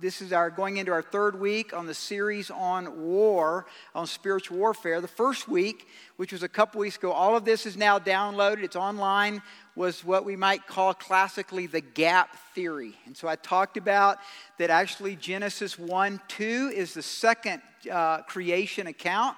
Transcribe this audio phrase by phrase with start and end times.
[0.00, 4.56] this is our going into our third week on the series on war, on spiritual
[4.56, 5.00] warfare.
[5.00, 8.62] The first week, which was a couple weeks ago, all of this is now downloaded.
[8.62, 9.42] It's online.
[9.74, 12.94] Was what we might call classically the gap theory.
[13.06, 14.18] And so I talked about
[14.58, 19.36] that actually Genesis 1 2 is the second uh, creation account.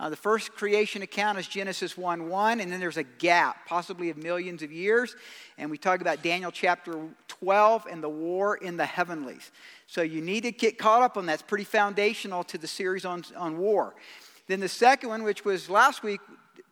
[0.00, 4.10] Uh, the first creation account is Genesis 1 1, and then there's a gap, possibly
[4.10, 5.16] of millions of years.
[5.58, 9.50] And we talk about Daniel chapter 12 and the war in the heavenlies.
[9.88, 11.32] So you need to get caught up on that.
[11.32, 13.94] It's pretty foundational to the series on, on war.
[14.46, 16.20] Then the second one, which was last week,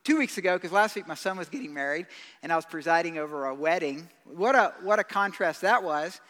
[0.03, 2.05] two weeks ago, because last week my son was getting married
[2.43, 4.07] and I was presiding over a wedding.
[4.23, 6.21] What a, what a contrast that was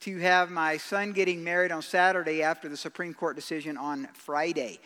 [0.00, 4.80] to have my son getting married on Saturday after the Supreme Court decision on Friday.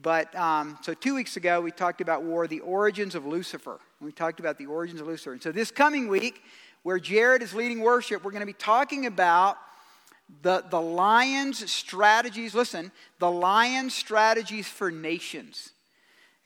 [0.00, 3.78] But um, so two weeks ago, we talked about war, the origins of Lucifer.
[4.00, 5.34] We talked about the origins of Lucifer.
[5.34, 6.42] And so this coming week,
[6.82, 9.58] where Jared is leading worship, we're going to be talking about
[10.42, 12.54] the, the lion's strategies.
[12.54, 15.70] Listen, the lion's strategies for nations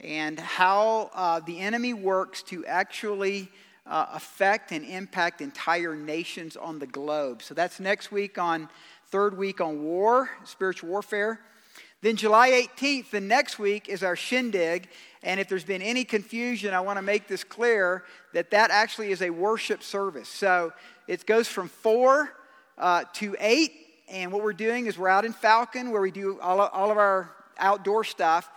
[0.01, 3.49] and how uh, the enemy works to actually
[3.87, 7.43] uh, affect and impact entire nations on the globe.
[7.43, 8.69] So that's next week on
[9.11, 11.41] third week on war, spiritual warfare.
[12.01, 14.89] Then July 18th, the next week, is our shindig.
[15.25, 18.05] And if there's been any confusion, I want to make this clear
[18.35, 20.29] that that actually is a worship service.
[20.29, 20.73] So
[21.09, 22.33] it goes from 4
[22.79, 23.73] uh, to 8.
[24.09, 26.97] And what we're doing is we're out in Falcon where we do all, all of
[26.97, 28.51] our outdoor stuff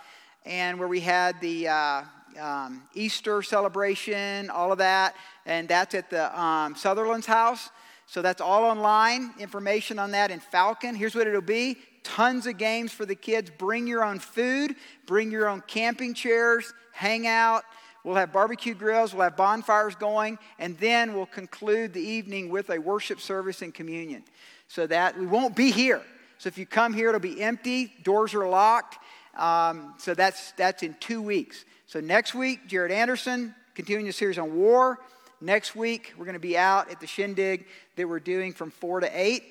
[0.45, 2.03] and where we had the uh,
[2.39, 5.15] um, Easter celebration, all of that.
[5.45, 7.69] And that's at the um, Sutherland's house.
[8.05, 9.33] So that's all online.
[9.39, 10.95] Information on that in Falcon.
[10.95, 13.51] Here's what it'll be tons of games for the kids.
[13.57, 14.75] Bring your own food,
[15.05, 17.63] bring your own camping chairs, hang out.
[18.03, 22.69] We'll have barbecue grills, we'll have bonfires going, and then we'll conclude the evening with
[22.71, 24.23] a worship service and communion.
[24.67, 26.01] So that we won't be here.
[26.37, 28.97] So if you come here, it'll be empty, doors are locked.
[29.37, 31.65] Um, so that's, that's in two weeks.
[31.85, 34.99] So next week, Jared Anderson, continuing the series on war.
[35.39, 39.01] Next week, we're going to be out at the shindig that we're doing from 4
[39.01, 39.43] to 8.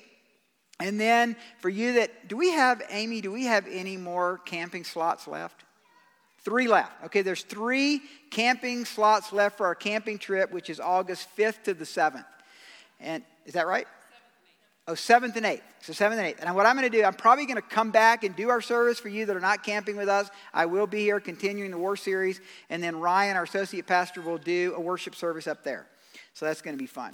[0.79, 4.83] And then for you that, do we have, Amy, do we have any more camping
[4.83, 5.63] slots left?
[6.43, 7.05] Three left.
[7.05, 11.73] Okay, there's three camping slots left for our camping trip, which is August 5th to
[11.73, 12.25] the 7th.
[12.99, 13.87] And is that right?
[14.87, 15.61] Oh, 7th and 8th.
[15.81, 16.43] So 7th and 8th.
[16.43, 18.61] And what I'm going to do, I'm probably going to come back and do our
[18.61, 20.29] service for you that are not camping with us.
[20.53, 22.41] I will be here continuing the war series.
[22.69, 25.85] And then Ryan, our associate pastor, will do a worship service up there.
[26.33, 27.13] So that's going to be fun.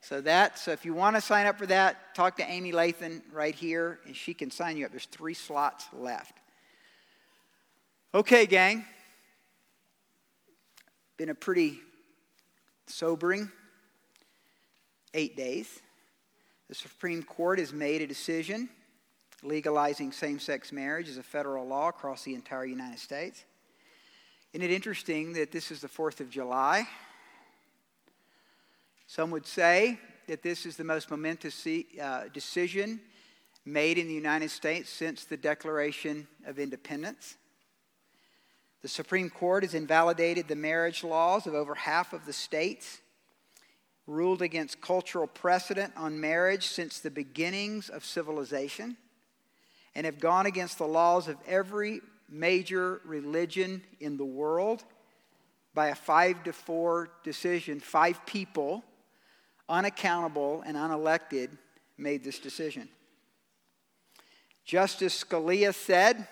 [0.00, 3.22] So that, so if you want to sign up for that, talk to Amy Lathan
[3.32, 4.90] right here, and she can sign you up.
[4.90, 6.38] There's three slots left.
[8.14, 8.84] Okay, gang.
[11.16, 11.80] Been a pretty
[12.86, 13.50] sobering
[15.14, 15.80] eight days.
[16.68, 18.68] The Supreme Court has made a decision
[19.42, 23.46] legalizing same sex marriage as a federal law across the entire United States.
[24.52, 26.86] Isn't it interesting that this is the 4th of July?
[29.06, 33.00] Some would say that this is the most momentous uh, decision
[33.64, 37.36] made in the United States since the Declaration of Independence.
[38.82, 43.00] The Supreme Court has invalidated the marriage laws of over half of the states,
[44.06, 48.96] ruled against cultural precedent on marriage since the beginnings of civilization,
[49.94, 54.82] and have gone against the laws of every major religion in the world
[55.74, 57.78] by a five to four decision.
[57.78, 58.84] Five people
[59.72, 61.48] unaccountable, and unelected,
[61.96, 62.88] made this decision.
[64.64, 66.28] Justice Scalia said,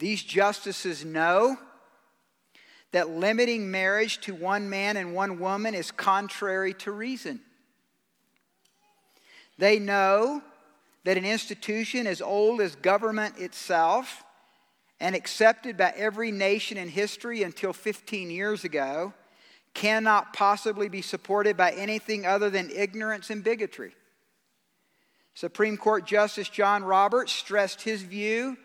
[0.00, 1.58] These justices know
[2.92, 7.40] that limiting marriage to one man and one woman is contrary to reason.
[9.58, 10.42] They know
[11.04, 14.24] that an institution as old as government itself
[15.00, 19.12] and accepted by every nation in history until 15 years ago
[19.74, 23.94] cannot possibly be supported by anything other than ignorance and bigotry.
[25.34, 28.56] Supreme Court Justice John Roberts stressed his view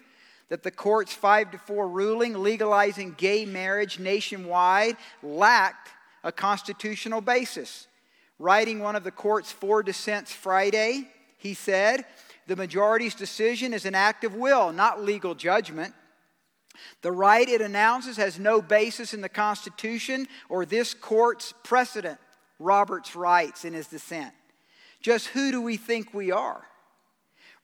[0.50, 5.90] that the court's 5 to 4 ruling legalizing gay marriage nationwide lacked
[6.24, 7.88] a constitutional basis.
[8.38, 11.08] Writing one of the court's four dissents Friday,
[11.38, 12.06] he said,
[12.48, 15.94] The majority's decision is an act of will, not legal judgment.
[17.02, 22.20] The right it announces has no basis in the Constitution or this court's precedent,
[22.60, 24.34] Roberts writes in his dissent.
[25.02, 26.66] Just who do we think we are?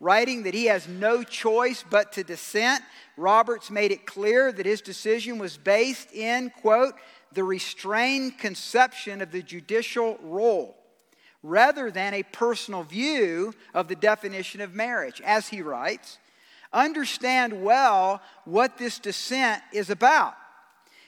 [0.01, 2.83] Writing that he has no choice but to dissent,
[3.15, 6.95] Roberts made it clear that his decision was based in, quote,
[7.33, 10.75] the restrained conception of the judicial role.
[11.43, 15.21] rather than a personal view of the definition of marriage.
[15.25, 16.19] As he writes,
[16.71, 20.35] understand well what this dissent is about.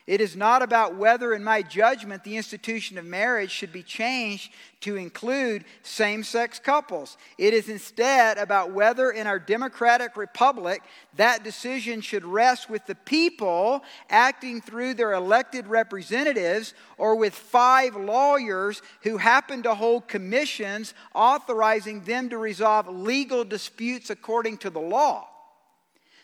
[0.05, 4.51] It is not about whether, in my judgment, the institution of marriage should be changed
[4.81, 7.15] to include same sex couples.
[7.37, 10.83] It is instead about whether, in our democratic republic,
[11.15, 17.95] that decision should rest with the people acting through their elected representatives or with five
[17.95, 24.81] lawyers who happen to hold commissions authorizing them to resolve legal disputes according to the
[24.81, 25.29] law.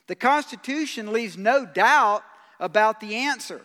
[0.07, 2.23] The Constitution leaves no doubt
[2.59, 3.61] about the answer.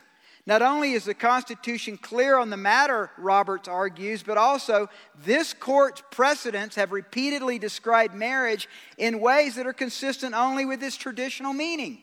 [0.46, 4.90] Not only is the Constitution clear on the matter, Roberts argues, but also
[5.24, 8.68] this court's precedents have repeatedly described marriage
[8.98, 11.98] in ways that are consistent only with its traditional meaning.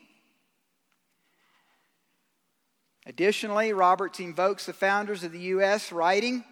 [3.06, 6.44] Additionally, Roberts invokes the founders of the U.S., writing,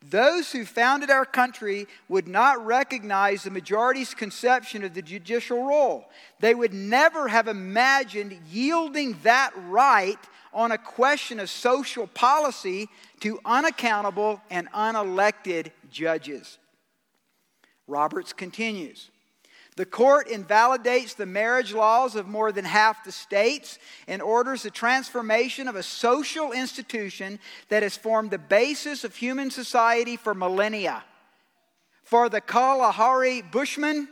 [0.00, 6.08] those who founded our country would not recognize the majority's conception of the judicial role.
[6.40, 10.18] They would never have imagined yielding that right
[10.52, 12.88] on a question of social policy
[13.20, 16.58] to unaccountable and unelected judges.
[17.86, 19.10] Roberts continues.
[19.78, 23.78] The court invalidates the marriage laws of more than half the states
[24.08, 27.38] and orders the transformation of a social institution
[27.68, 31.04] that has formed the basis of human society for millennia.
[32.02, 34.08] For the Kalahari Bushmen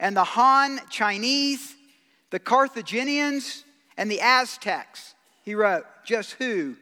[0.00, 1.76] and the Han Chinese,
[2.30, 3.62] the Carthaginians,
[3.96, 5.14] and the Aztecs,
[5.44, 6.74] he wrote, Just who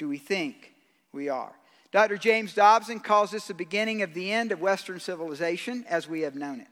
[0.00, 0.74] do we think
[1.12, 1.52] we are?
[1.92, 2.16] Dr.
[2.16, 6.34] James Dobson calls this the beginning of the end of Western civilization as we have
[6.34, 6.66] known it.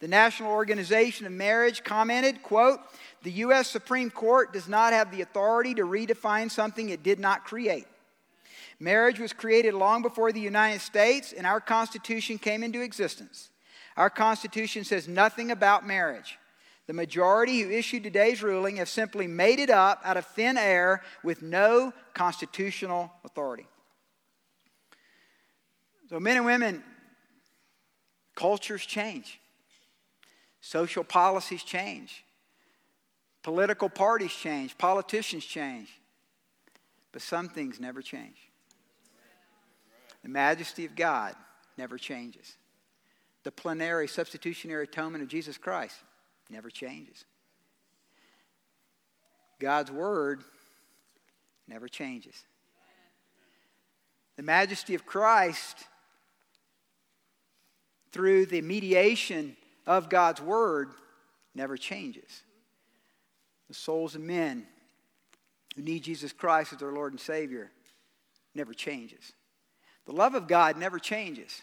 [0.00, 2.78] The National Organization of Marriage commented, quote,
[3.22, 3.68] the U.S.
[3.68, 7.86] Supreme Court does not have the authority to redefine something it did not create.
[8.78, 13.50] Marriage was created long before the United States, and our Constitution came into existence.
[13.96, 16.38] Our Constitution says nothing about marriage.
[16.86, 21.02] The majority who issued today's ruling have simply made it up out of thin air
[21.24, 23.66] with no constitutional authority.
[26.08, 26.82] So, men and women,
[28.36, 29.40] cultures change.
[30.60, 32.24] Social policies change.
[33.42, 34.76] Political parties change.
[34.76, 35.88] Politicians change.
[37.12, 38.36] But some things never change.
[40.22, 41.34] The majesty of God
[41.76, 42.56] never changes.
[43.44, 45.96] The plenary, substitutionary atonement of Jesus Christ
[46.50, 47.24] never changes.
[49.58, 50.42] God's word
[51.66, 52.44] never changes.
[54.36, 55.76] The majesty of Christ,
[58.12, 59.56] through the mediation
[59.88, 60.90] of God's Word
[61.54, 62.42] never changes.
[63.68, 64.66] The souls of men
[65.74, 67.72] who need Jesus Christ as their Lord and Savior
[68.54, 69.32] never changes.
[70.04, 71.62] The love of God never changes.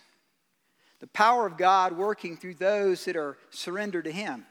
[1.00, 4.46] The power of God working through those that are surrendered to Him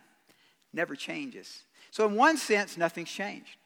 [0.72, 1.64] never changes.
[1.90, 3.56] So, in one sense, nothing's changed.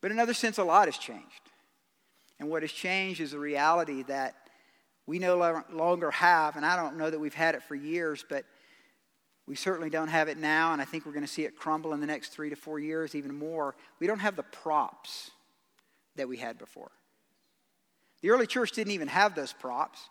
[0.00, 1.24] But in another sense, a lot has changed.
[2.40, 4.34] And what has changed is the reality that
[5.06, 8.44] we no longer have, and I don't know that we've had it for years, but
[9.46, 11.92] we certainly don't have it now, and I think we're going to see it crumble
[11.92, 13.74] in the next three to four years, even more.
[13.98, 15.32] We don't have the props
[16.14, 16.92] that we had before.
[18.20, 20.08] The early church didn't even have those props.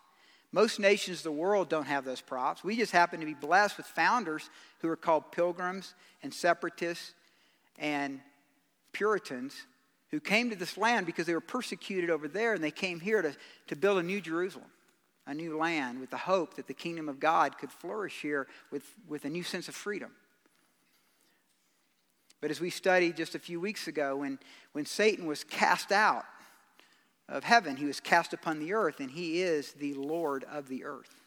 [0.52, 2.62] Most nations of the world don't have those props.
[2.62, 4.50] We just happen to be blessed with founders
[4.80, 7.14] who are called pilgrims and separatists
[7.80, 8.19] and
[8.92, 9.56] Puritans
[10.10, 13.21] who came to this land because they were persecuted over there and they came here
[13.21, 13.33] to,
[13.68, 14.68] to build a new Jerusalem
[15.31, 18.83] a new land with the hope that the kingdom of God could flourish here with,
[19.07, 20.11] with a new sense of freedom.
[22.42, 24.40] But as we studied just a few weeks ago, when,
[24.73, 26.26] when Satan was cast out
[27.30, 30.83] of heaven, he was cast upon the earth, and he is the Lord of the
[30.83, 31.21] earth.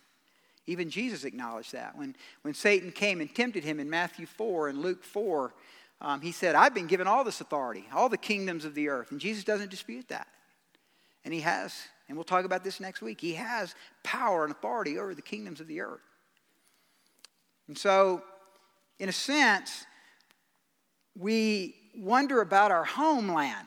[0.67, 1.97] Even Jesus acknowledged that.
[1.97, 5.55] When, when Satan came and tempted him in Matthew 4 and Luke 4,
[6.03, 9.13] um, he said, I've been given all this authority, all the kingdoms of the earth.
[9.13, 10.27] And Jesus doesn't dispute that.
[11.25, 11.75] And he has
[12.09, 13.21] and we'll talk about this next week.
[13.21, 16.01] He has power and authority over the kingdoms of the earth.
[17.67, 18.23] And so,
[18.99, 19.87] in a sense,
[21.17, 23.67] we wonder about our homeland,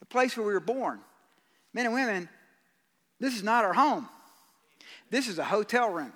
[0.00, 1.00] the place where we were born.
[1.72, 2.28] Men and women,
[3.20, 4.08] this is not our home.
[5.10, 6.12] This is a hotel room.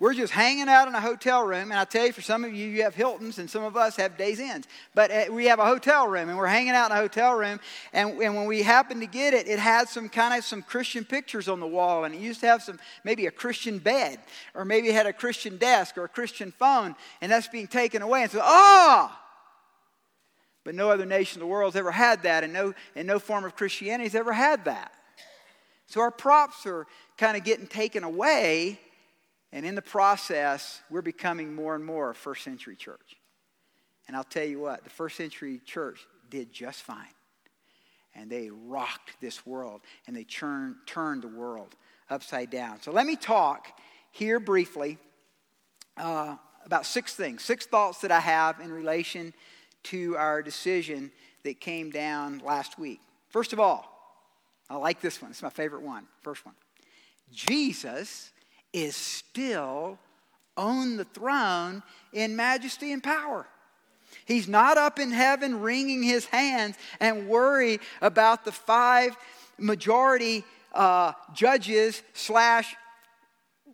[0.00, 2.54] We're just hanging out in a hotel room, and I tell you, for some of
[2.54, 4.66] you, you have Hiltons, and some of us have Days Inns.
[4.94, 7.58] But uh, we have a hotel room, and we're hanging out in a hotel room.
[7.92, 11.04] And, and when we happened to get it, it had some kind of some Christian
[11.04, 14.20] pictures on the wall, and it used to have some maybe a Christian bed,
[14.54, 18.00] or maybe it had a Christian desk or a Christian phone, and that's being taken
[18.00, 18.22] away.
[18.22, 19.10] And so, ah.
[19.10, 19.24] Oh!
[20.62, 23.18] But no other nation in the world has ever had that, and no, and no
[23.18, 24.92] form of Christianity has ever had that.
[25.86, 26.86] So our props are
[27.16, 28.78] kind of getting taken away,
[29.52, 33.16] and in the process, we're becoming more and more a first century church.
[34.06, 36.00] And I'll tell you what, the first century church
[36.30, 37.06] did just fine.
[38.14, 41.76] And they rocked this world, and they turned, turned the world
[42.10, 42.80] upside down.
[42.80, 43.68] So let me talk
[44.10, 44.98] here briefly
[45.96, 49.32] uh, about six things, six thoughts that I have in relation
[49.84, 51.10] to our decision
[51.44, 53.00] that came down last week.
[53.28, 53.94] First of all,
[54.68, 55.30] I like this one.
[55.30, 56.06] It's my favorite one.
[56.22, 56.54] First one.
[57.30, 58.32] Jesus
[58.72, 59.98] is still
[60.56, 61.82] on the throne
[62.12, 63.46] in majesty and power.
[64.24, 69.16] He's not up in heaven wringing his hands and worry about the five
[69.58, 70.44] majority
[70.74, 72.74] uh, judges slash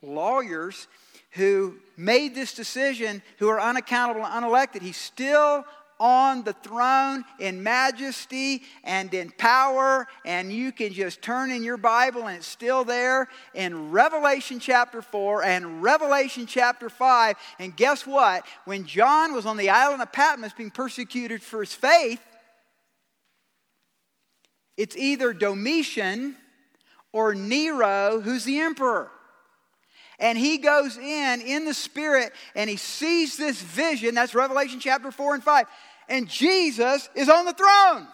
[0.02, 0.86] lawyers
[1.32, 4.82] who made this decision who are unaccountable and unelected.
[4.82, 5.64] He's still
[6.00, 11.76] on the throne in majesty and in power, and you can just turn in your
[11.76, 17.36] Bible and it's still there in Revelation chapter 4 and Revelation chapter 5.
[17.58, 18.44] And guess what?
[18.64, 22.20] When John was on the island of Patmos being persecuted for his faith,
[24.76, 26.36] it's either Domitian
[27.12, 29.10] or Nero who's the emperor.
[30.24, 34.14] And he goes in in the spirit and he sees this vision.
[34.14, 35.66] That's Revelation chapter 4 and 5
[36.08, 38.08] and Jesus is on the throne.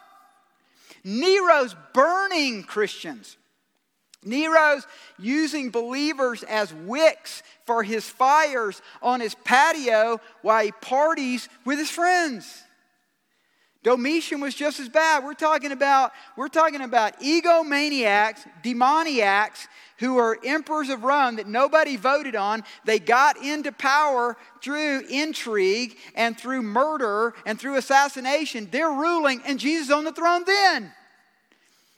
[1.05, 3.37] Nero's burning Christians.
[4.25, 4.87] Nero's
[5.19, 11.91] using believers as wicks for his fires on his patio while he parties with his
[11.91, 12.63] friends.
[13.83, 15.25] Domitian was just as bad.
[15.25, 19.69] We're talking about, we're talking about egomaniacs, demoniacs
[19.99, 22.63] who are emperors of Rome that nobody voted on.
[22.85, 28.69] They got into power through intrigue and through murder and through assassination.
[28.71, 30.93] They're ruling, and Jesus on the throne then.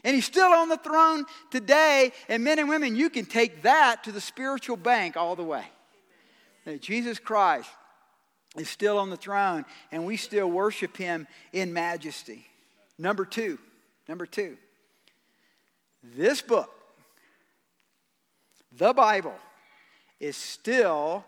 [0.05, 2.13] And he's still on the throne today.
[2.29, 5.65] And men and women, you can take that to the spiritual bank all the way.
[6.81, 7.69] Jesus Christ
[8.57, 12.47] is still on the throne, and we still worship him in majesty.
[12.99, 13.59] Number two,
[14.09, 14.57] number two,
[16.03, 16.71] this book,
[18.77, 19.35] the Bible,
[20.21, 21.25] is still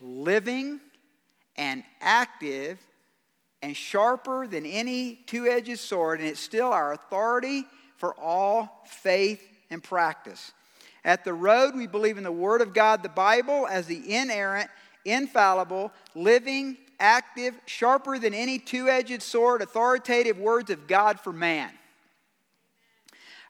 [0.00, 0.80] living
[1.56, 2.78] and active
[3.62, 7.64] and sharper than any two edged sword, and it's still our authority
[7.96, 10.52] for all faith and practice.
[11.04, 14.70] At the road, we believe in the Word of God, the Bible, as the inerrant
[15.04, 21.70] infallible, living, active, sharper than any two edged sword, authoritative words of God for man.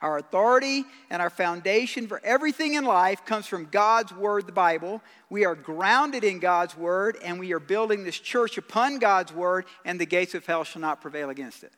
[0.00, 5.00] Our authority and our foundation for everything in life comes from God's Word, the Bible.
[5.30, 9.64] We are grounded in God's Word, and we are building this church upon God's Word,
[9.84, 11.70] and the gates of hell shall not prevail against it.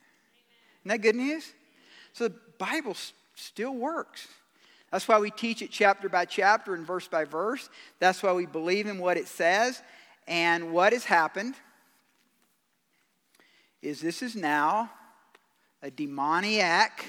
[0.80, 1.52] Isn't that good news?
[2.14, 2.96] So the Bible
[3.34, 4.26] still works.
[4.94, 7.68] That's why we teach it chapter by chapter and verse by verse.
[7.98, 9.82] That's why we believe in what it says.
[10.28, 11.56] And what has happened
[13.82, 14.92] is this is now
[15.82, 17.06] a demoniac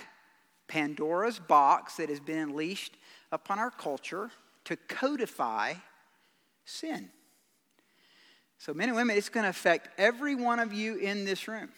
[0.67, 2.97] Pandora's box that has been unleashed
[3.31, 4.31] upon our culture
[4.63, 5.75] to codify
[6.65, 7.11] sin.
[8.57, 11.69] So, men and women, it's going to affect every one of you in this room.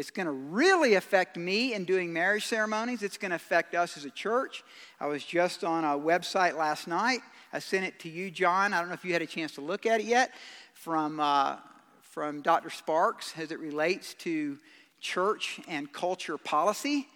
[0.00, 3.02] It's going to really affect me in doing marriage ceremonies.
[3.02, 4.64] It's going to affect us as a church.
[4.98, 7.20] I was just on a website last night.
[7.52, 8.72] I sent it to you, John.
[8.72, 10.32] I don't know if you had a chance to look at it yet
[10.72, 11.56] from, uh,
[12.00, 12.70] from Dr.
[12.70, 14.56] Sparks as it relates to
[15.02, 17.06] church and culture policy.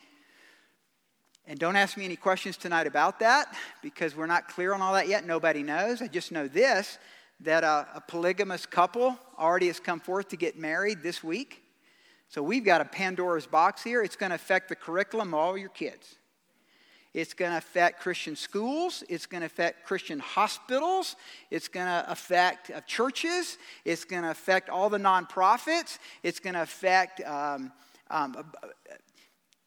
[1.46, 4.92] And don't ask me any questions tonight about that because we're not clear on all
[4.92, 5.24] that yet.
[5.24, 6.02] Nobody knows.
[6.02, 6.98] I just know this
[7.40, 11.63] that a, a polygamous couple already has come forth to get married this week.
[12.34, 14.02] So we've got a Pandora's box here.
[14.02, 16.16] It's going to affect the curriculum of all your kids.
[17.12, 19.04] It's going to affect Christian schools.
[19.08, 21.14] It's going to affect Christian hospitals.
[21.52, 23.56] It's going to affect uh, churches.
[23.84, 26.00] It's going to affect all the nonprofits.
[26.24, 27.70] It's going to affect um,
[28.10, 28.66] um, uh,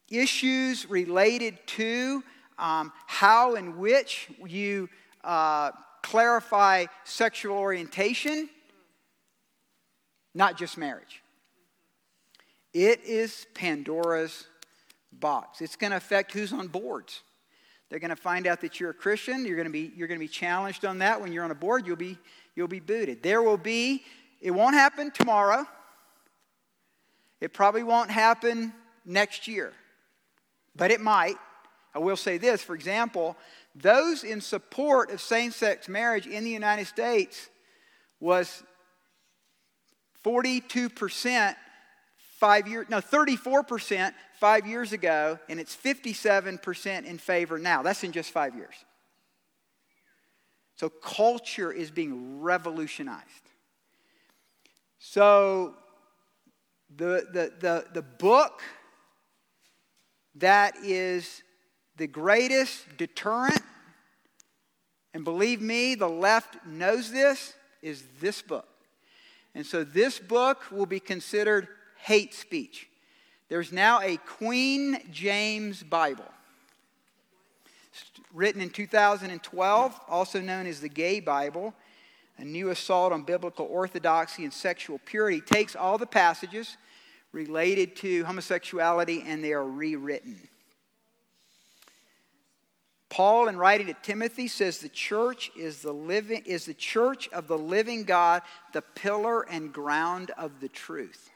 [0.10, 2.22] issues related to
[2.60, 4.90] um, how and which you
[5.24, 5.72] uh,
[6.04, 8.50] clarify sexual orientation,
[10.36, 11.24] not just marriage.
[12.78, 14.46] It is Pandora's
[15.12, 15.62] box.
[15.62, 17.24] It's going to affect who's on boards.
[17.90, 19.46] They're going to find out that you're a Christian.
[19.46, 21.20] You're going to be, you're going to be challenged on that.
[21.20, 22.20] When you're on a board, you'll be,
[22.54, 23.24] you'll be booted.
[23.24, 24.04] There will be,
[24.42, 25.66] it won't happen tomorrow.
[27.42, 28.72] It probably won't happen
[29.04, 29.74] next year,
[30.76, 31.38] but it might.
[31.96, 33.38] I will say this for example,
[33.74, 37.50] those in support of same sex marriage in the United States
[38.20, 38.62] was
[40.24, 41.56] 42%
[42.40, 47.82] five years, no, 34% five years ago, and it's 57% in favor now.
[47.82, 48.76] That's in just five years.
[50.76, 53.26] So culture is being revolutionized.
[55.00, 55.74] So
[56.96, 58.62] the, the, the, the book
[60.36, 61.42] that is
[61.98, 63.62] the greatest deterrent,
[65.16, 68.68] and believe me, the left knows this, is this book.
[69.56, 71.68] And so this book will be considered
[71.98, 72.88] hate speech.
[73.50, 76.26] There's now a Queen James Bible
[78.34, 81.74] written in 2012, also known as the Gay Bible,
[82.38, 86.78] a new assault on biblical orthodoxy and sexual purity, takes all the passages
[87.32, 90.48] related to homosexuality and they are rewritten.
[93.10, 97.48] Paul, in writing to Timothy, says the church is the, living, is the church of
[97.48, 98.42] the living God,
[98.74, 101.30] the pillar and ground of the truth.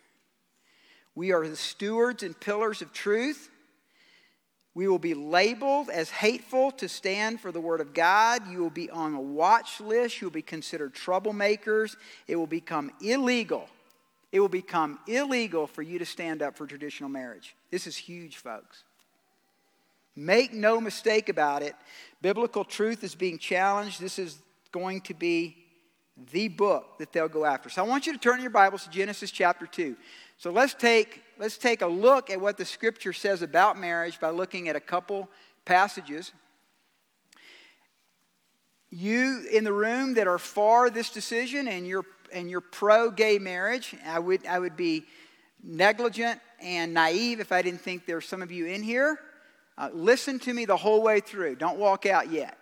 [1.16, 3.50] We are the stewards and pillars of truth.
[4.74, 8.50] We will be labeled as hateful to stand for the Word of God.
[8.50, 10.22] You will be on a watch list.
[10.22, 11.98] You will be considered troublemakers.
[12.28, 13.68] It will become illegal.
[14.32, 17.54] It will become illegal for you to stand up for traditional marriage.
[17.70, 18.84] This is huge, folks.
[20.16, 21.76] Make no mistake about it.
[22.22, 24.00] Biblical truth is being challenged.
[24.00, 24.38] This is
[24.72, 25.58] going to be
[26.32, 27.70] the book that they'll go after.
[27.70, 29.96] So I want you to turn your Bibles to Genesis chapter 2.
[30.42, 34.32] So let's take, let's take a look at what the scripture says about marriage by
[34.32, 35.30] looking at a couple
[35.66, 36.32] passages.
[38.90, 43.38] You in the room that are for this decision and you're, and you're pro gay
[43.38, 45.04] marriage, I would, I would be
[45.62, 49.20] negligent and naive if I didn't think there's some of you in here.
[49.78, 51.58] Uh, listen to me the whole way through.
[51.58, 52.58] Don't walk out yet.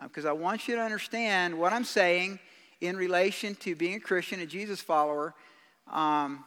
[0.00, 2.38] Because uh, I want you to understand what I'm saying
[2.80, 5.34] in relation to being a Christian, a Jesus follower.
[5.90, 6.44] Um,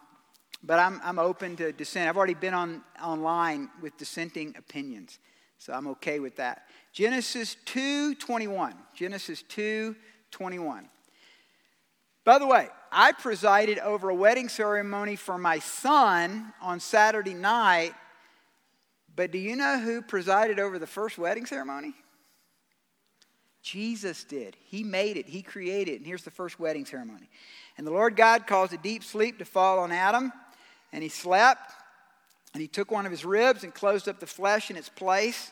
[0.65, 2.09] but I'm, I'm open to dissent.
[2.09, 5.19] I've already been on, online with dissenting opinions,
[5.59, 6.63] so I'm okay with that.
[6.91, 8.73] Genesis 2.21.
[8.95, 10.85] Genesis 2.21.
[12.23, 17.93] By the way, I presided over a wedding ceremony for my son on Saturday night,
[19.15, 21.93] but do you know who presided over the first wedding ceremony?
[23.61, 24.55] Jesus did.
[24.65, 25.97] He made it, He created it.
[25.97, 27.29] And here's the first wedding ceremony.
[27.77, 30.31] And the Lord God caused a deep sleep to fall on Adam
[30.95, 31.73] and he slept,
[32.53, 35.51] and he took one of his ribs and closed up the flesh in its place.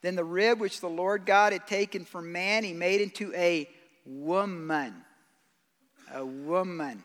[0.00, 3.68] Then the rib which the Lord God had taken from man, he made into a
[4.04, 4.94] woman.
[6.14, 7.02] A woman.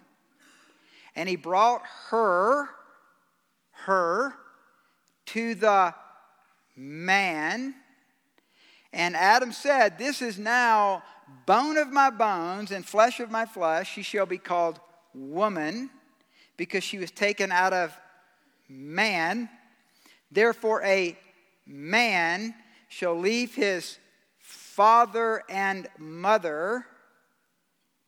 [1.15, 2.69] And he brought her,
[3.71, 4.35] her,
[5.27, 5.95] to the
[6.75, 7.73] man.
[8.93, 11.01] And Adam said, This is now
[11.47, 13.91] bone of my bones and flesh of my flesh.
[13.91, 14.79] She shall be called
[15.15, 15.89] woman
[16.61, 17.91] because she was taken out of
[18.69, 19.49] man.
[20.31, 21.17] Therefore, a
[21.65, 22.53] man
[22.87, 23.97] shall leave his
[24.37, 26.85] father and mother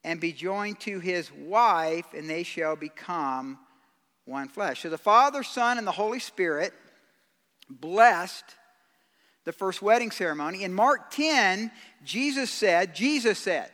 [0.03, 3.57] and be joined to his wife, and they shall become
[4.25, 4.83] one flesh.
[4.83, 6.73] So the Father, Son, and the Holy Spirit
[7.67, 8.45] blessed
[9.45, 10.63] the first wedding ceremony.
[10.63, 11.71] In Mark 10,
[12.03, 13.71] Jesus said, Jesus said,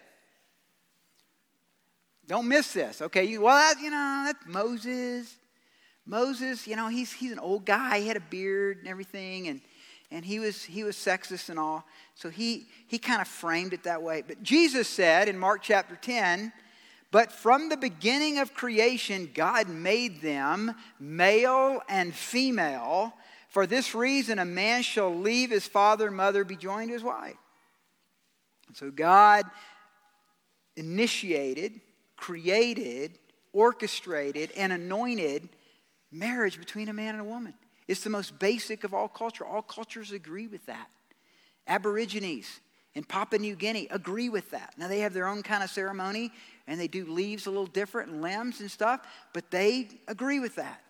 [2.30, 3.40] don't miss this, okay?
[3.40, 5.36] Well, that, you know, that's Moses.
[6.06, 8.02] Moses, you know, he's, he's an old guy.
[8.02, 9.62] He had a beard and everything, and,
[10.12, 11.84] and he, was, he was sexist and all.
[12.14, 14.24] So he, he kind of framed it that way.
[14.26, 16.54] But Jesus said in Mark chapter 10,
[17.10, 23.12] but from the beginning of creation, God made them male and female.
[23.50, 27.04] For this reason, a man shall leave his father and mother, be joined to his
[27.04, 27.38] wife.
[28.68, 29.46] And so God
[30.76, 31.82] initiated
[32.20, 33.18] created,
[33.54, 35.48] orchestrated, and anointed
[36.12, 37.54] marriage between a man and a woman.
[37.88, 39.46] It's the most basic of all culture.
[39.46, 40.90] All cultures agree with that.
[41.66, 42.60] Aborigines
[42.94, 44.74] in Papua New Guinea agree with that.
[44.78, 46.32] Now they have their own kind of ceremony
[46.68, 49.00] and they do leaves a little different and limbs and stuff,
[49.34, 50.82] but they agree with that.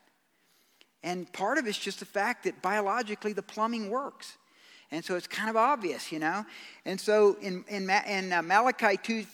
[1.04, 4.36] And part of it's just the fact that biologically the plumbing works.
[4.90, 6.44] And so it's kind of obvious, you know?
[6.86, 9.26] And so in, in, in uh, Malachi 2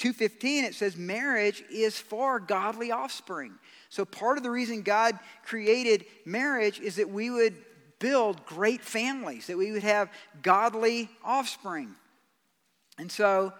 [0.00, 3.58] 2:15 it says marriage is for godly offspring.
[3.90, 7.54] So part of the reason God created marriage is that we would
[7.98, 10.10] build great families, that we would have
[10.42, 11.94] godly offspring.
[12.98, 13.52] And so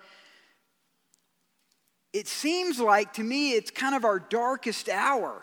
[2.15, 5.43] it seems like to me it's kind of our darkest hour.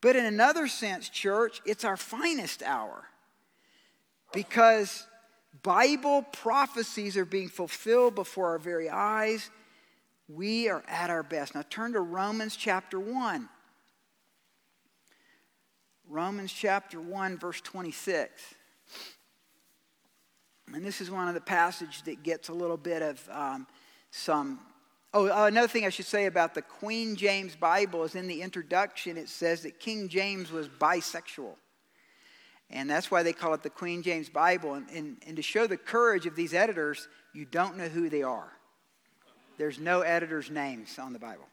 [0.00, 3.04] But in another sense, church, it's our finest hour.
[4.32, 5.06] Because
[5.62, 9.48] Bible prophecies are being fulfilled before our very eyes
[10.28, 11.54] we are at our best.
[11.54, 13.48] Now turn to Romans chapter 1.
[16.08, 18.54] Romans chapter 1, verse 26.
[20.72, 23.66] And this is one of the passages that gets a little bit of um,
[24.10, 24.60] some.
[25.14, 28.42] Oh, uh, another thing I should say about the Queen James Bible is in the
[28.42, 31.54] introduction, it says that King James was bisexual.
[32.70, 34.74] And that's why they call it the Queen James Bible.
[34.74, 38.22] And, and, and to show the courage of these editors, you don't know who they
[38.22, 38.55] are.
[39.58, 41.46] There's no editor's names on the Bible.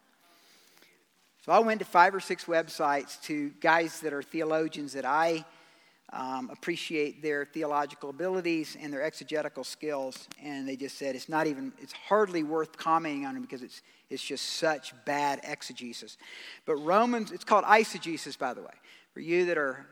[1.45, 5.43] So I went to five or six websites to guys that are theologians that I
[6.13, 11.47] um, appreciate their theological abilities and their exegetical skills, and they just said it's not
[11.47, 16.17] even, it's hardly worth commenting on them because it's, it's just such bad exegesis.
[16.65, 18.73] But Romans, it's called eisegesis, by the way.
[19.13, 19.85] For you that are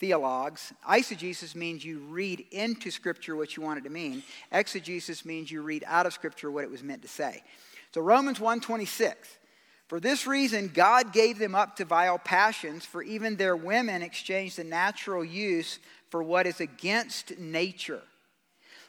[0.00, 4.24] theologues, eisegesis means you read into Scripture what you want it to mean.
[4.50, 7.42] Exegesis means you read out of Scripture what it was meant to say.
[7.92, 9.28] So Romans 126
[9.90, 14.56] for this reason, God gave them up to vile passions, for even their women exchanged
[14.56, 18.02] the natural use for what is against nature.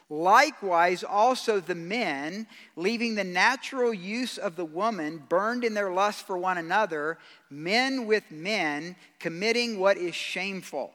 [0.08, 2.46] Likewise, also the men,
[2.76, 7.18] leaving the natural use of the woman, burned in their lust for one another,
[7.50, 10.92] men with men, committing what is shameful,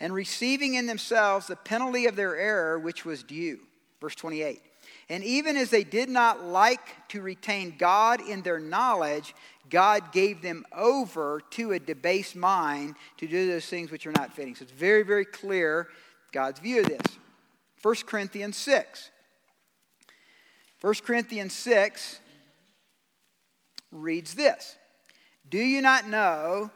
[0.00, 3.60] and receiving in themselves the penalty of their error, which was due.
[4.00, 4.62] Verse 28.
[5.10, 9.34] And even as they did not like to retain God in their knowledge,
[9.68, 14.32] God gave them over to a debased mind to do those things which are not
[14.32, 14.54] fitting.
[14.54, 15.88] So it's very, very clear
[16.32, 17.18] God's view of this.
[17.82, 19.10] 1 Corinthians 6.
[20.80, 22.20] 1 Corinthians 6
[23.92, 24.76] reads this
[25.48, 26.70] Do you not know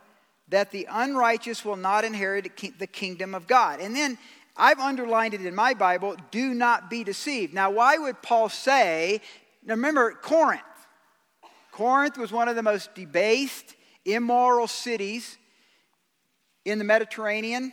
[0.49, 3.81] that the unrighteous will not inherit the kingdom of God?
[3.81, 4.19] And then
[4.57, 7.55] I've underlined it in my Bible do not be deceived.
[7.55, 9.21] Now, why would Paul say,
[9.65, 10.63] now remember, Corinth.
[11.73, 15.39] Corinth was one of the most debased, immoral cities
[16.65, 17.73] in the Mediterranean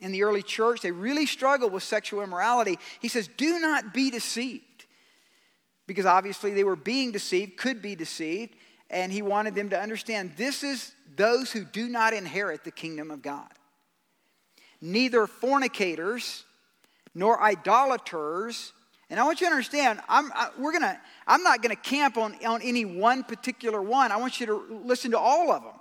[0.00, 0.80] in the early church.
[0.80, 2.78] They really struggled with sexual immorality.
[3.00, 4.64] He says, do not be deceived.
[5.86, 8.54] Because obviously they were being deceived, could be deceived,
[8.88, 13.10] and he wanted them to understand this is those who do not inherit the kingdom
[13.10, 13.50] of God
[14.80, 16.44] neither fornicators
[17.14, 18.72] nor idolaters.
[19.10, 22.16] And I want you to understand, I'm, I, we're gonna, I'm not going to camp
[22.16, 24.10] on, on any one particular one.
[24.10, 25.74] I want you to listen to all of them.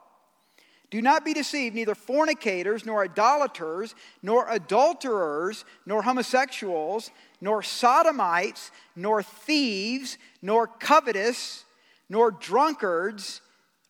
[0.89, 9.23] Do not be deceived, neither fornicators, nor idolaters, nor adulterers, nor homosexuals, nor sodomites, nor
[9.23, 11.63] thieves, nor covetous,
[12.09, 13.39] nor drunkards,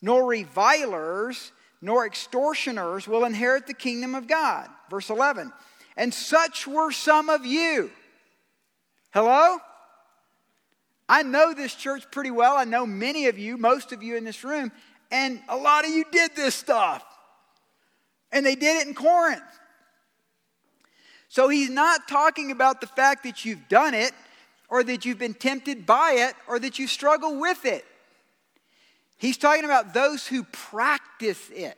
[0.01, 4.67] nor revilers, nor extortioners will inherit the kingdom of God.
[4.89, 5.51] Verse 11.
[5.97, 7.91] And such were some of you.
[9.11, 9.57] Hello?
[11.07, 12.55] I know this church pretty well.
[12.55, 14.71] I know many of you, most of you in this room,
[15.11, 17.03] and a lot of you did this stuff.
[18.31, 19.41] And they did it in Corinth.
[21.27, 24.11] So he's not talking about the fact that you've done it
[24.69, 27.85] or that you've been tempted by it or that you struggle with it.
[29.19, 31.77] He's talking about those who practice it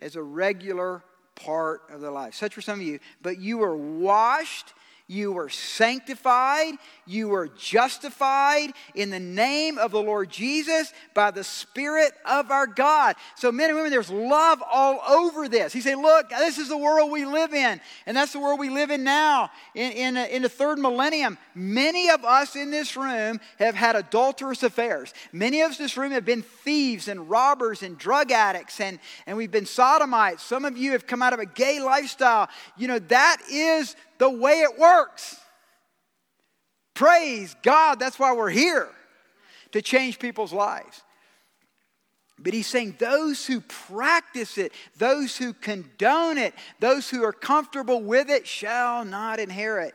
[0.00, 1.02] as a regular
[1.34, 2.34] part of their life.
[2.34, 3.00] Such for some of you.
[3.22, 4.74] But you were washed
[5.10, 6.74] you were sanctified.
[7.04, 12.68] You were justified in the name of the Lord Jesus by the Spirit of our
[12.68, 13.16] God.
[13.34, 15.72] So, men and women, there's love all over this.
[15.72, 18.70] He said, Look, this is the world we live in, and that's the world we
[18.70, 21.38] live in now in, in, uh, in the third millennium.
[21.56, 25.12] Many of us in this room have had adulterous affairs.
[25.32, 29.00] Many of us in this room have been thieves and robbers and drug addicts, and,
[29.26, 30.44] and we've been sodomites.
[30.44, 32.48] Some of you have come out of a gay lifestyle.
[32.76, 35.40] You know, that is the way it works.
[36.94, 38.88] Praise God, that's why we're here
[39.72, 41.02] to change people's lives.
[42.38, 48.02] But he's saying those who practice it, those who condone it, those who are comfortable
[48.02, 49.94] with it shall not inherit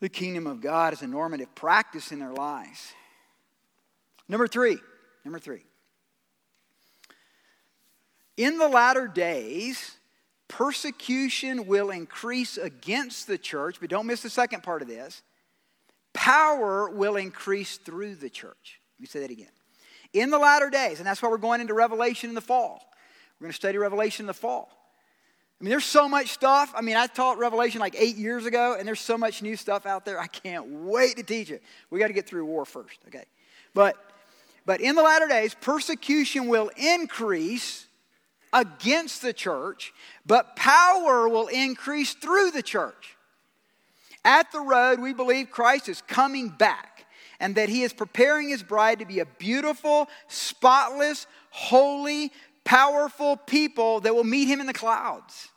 [0.00, 2.92] the kingdom of God as a normative practice in their lives.
[4.28, 4.78] Number three,
[5.24, 5.64] number three.
[8.36, 9.95] In the latter days,
[10.48, 15.22] persecution will increase against the church, but don't miss the second part of this.
[16.12, 18.80] Power will increase through the church.
[18.96, 19.50] Let me say that again.
[20.12, 22.80] In the latter days, and that's why we're going into Revelation in the fall.
[23.38, 24.70] We're going to study Revelation in the fall.
[25.60, 26.72] I mean, there's so much stuff.
[26.76, 29.86] I mean, I taught Revelation like eight years ago, and there's so much new stuff
[29.86, 30.20] out there.
[30.20, 31.62] I can't wait to teach it.
[31.90, 33.24] We got to get through war first, okay?
[33.72, 33.96] But,
[34.66, 37.85] but in the latter days, persecution will increase
[38.56, 39.92] against the church,
[40.24, 43.16] but power will increase through the church.
[44.24, 47.04] At the road, we believe Christ is coming back
[47.38, 52.32] and that he is preparing his bride to be a beautiful, spotless, holy,
[52.64, 55.50] powerful people that will meet him in the clouds.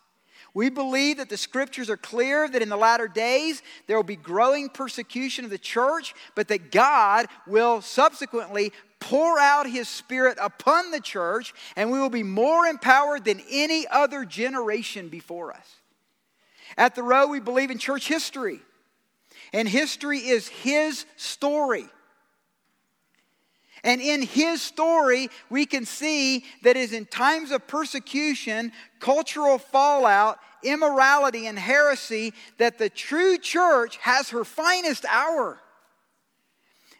[0.52, 4.16] We believe that the scriptures are clear that in the latter days there will be
[4.16, 10.90] growing persecution of the church, but that God will subsequently pour out his spirit upon
[10.90, 15.66] the church and we will be more empowered than any other generation before us.
[16.76, 18.60] At the Road, we believe in church history,
[19.52, 21.86] and history is his story.
[23.82, 30.38] And in his story, we can see that is in times of persecution, cultural fallout,
[30.62, 35.58] immorality, and heresy that the true church has her finest hour.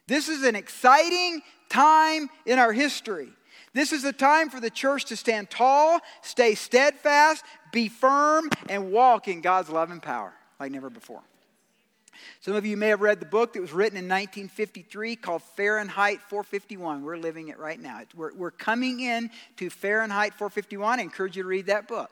[0.06, 3.30] This is an exciting time in our history.
[3.72, 8.90] This is a time for the church to stand tall, stay steadfast, be firm, and
[8.90, 11.22] walk in God's love and power like never before.
[12.40, 16.20] Some of you may have read the book that was written in 1953 called Fahrenheit
[16.22, 17.02] 451.
[17.02, 18.02] We're living it right now.
[18.14, 21.00] We're, we're coming in to Fahrenheit 451.
[21.00, 22.10] I encourage you to read that book.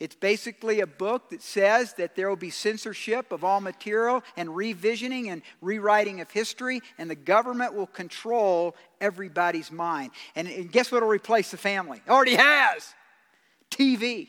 [0.00, 4.48] It's basically a book that says that there will be censorship of all material and
[4.48, 10.12] revisioning and rewriting of history, and the government will control everybody's mind.
[10.36, 12.00] And, guess what will replace the family?
[12.06, 12.94] It already has
[13.72, 14.28] TV.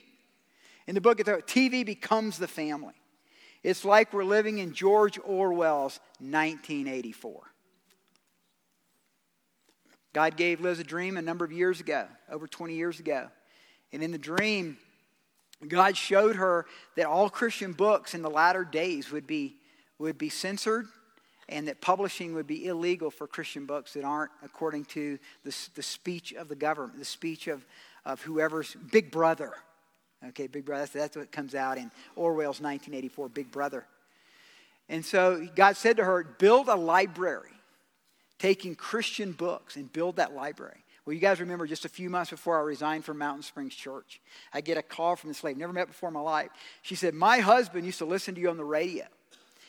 [0.87, 2.95] In the book, TV uh, becomes the family.
[3.61, 7.43] It's like we're living in George Orwell's 1984.
[10.13, 13.27] God gave Liz a dream a number of years ago, over 20 years ago.
[13.93, 14.77] And in the dream,
[15.67, 19.55] God showed her that all Christian books in the latter days would be,
[19.97, 20.87] would be censored
[21.49, 25.83] and that publishing would be illegal for Christian books that aren't according to the, the
[25.83, 27.65] speech of the government, the speech of,
[28.05, 29.53] of whoever's big brother.
[30.29, 33.85] Okay, Big Brother, that's, that's what comes out in Orwell's 1984, Big Brother.
[34.89, 37.51] And so God said to her, build a library,
[38.37, 40.83] taking Christian books and build that library.
[41.09, 44.21] Well, you guys remember just a few months before I resigned from Mountain Springs Church,
[44.53, 46.51] I get a call from this lady, never met before in my life.
[46.83, 49.05] She said, My husband used to listen to you on the radio.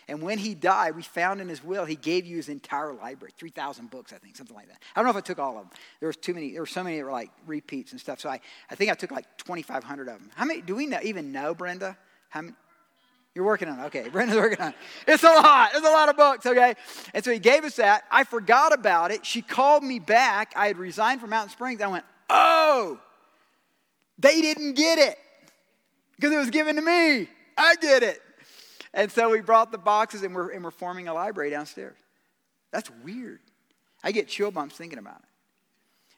[0.07, 3.33] And when he died, we found in his will, he gave you his entire library,
[3.39, 4.83] 3,000 books, I think, something like that.
[4.95, 5.71] I don't know if I took all of them.
[6.01, 8.21] There was too many, there were so many that were like repeats and stuff.
[8.21, 8.39] So I,
[8.71, 10.31] I think I took like 2,500 of them.
[10.35, 11.97] How many, do we know, even know, Brenda?
[12.29, 12.55] How many?
[13.35, 13.85] You're working on it.
[13.85, 14.77] Okay, Brenda's working on it.
[15.07, 15.71] It's a lot.
[15.75, 16.75] It's a lot of books, okay?
[17.15, 18.05] And so he gave us that.
[18.11, 19.25] I forgot about it.
[19.25, 20.53] She called me back.
[20.57, 21.81] I had resigned from Mountain Springs.
[21.81, 22.99] I went, oh,
[24.19, 25.17] they didn't get it
[26.17, 27.29] because it was given to me.
[27.57, 28.21] I get it.
[28.93, 31.97] And so we brought the boxes and we're, and we're forming a library downstairs.
[32.73, 33.41] That's weird.
[34.03, 35.29] I get chill bumps thinking about it.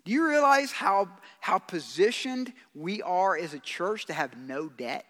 [0.04, 1.08] Do you realize how,
[1.40, 5.04] how positioned we are as a church to have no debt?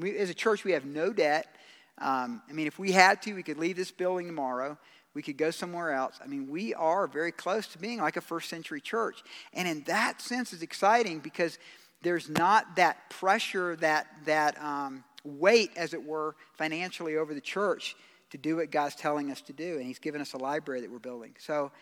[0.00, 1.54] We, as a church, we have no debt.
[1.98, 4.78] Um, I mean, if we had to, we could leave this building tomorrow.
[5.12, 6.18] We could go somewhere else.
[6.22, 9.22] I mean, we are very close to being like a first century church.
[9.52, 11.58] And in that sense, it's exciting because
[12.02, 17.96] there's not that pressure, that, that um, weight, as it were, financially over the church
[18.30, 19.76] to do what God's telling us to do.
[19.76, 21.34] And He's given us a library that we're building.
[21.38, 21.72] So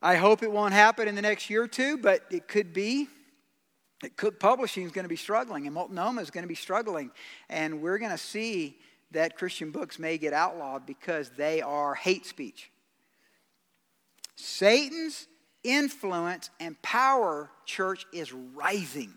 [0.00, 3.08] I hope it won't happen in the next year or two, but it could be.
[4.16, 7.10] Cook Publishing is going to be struggling, and Multnomah is going to be struggling.
[7.48, 8.78] And we're going to see
[9.12, 12.70] that Christian books may get outlawed because they are hate speech.
[14.36, 15.26] Satan's
[15.62, 19.14] influence and power, church, is rising.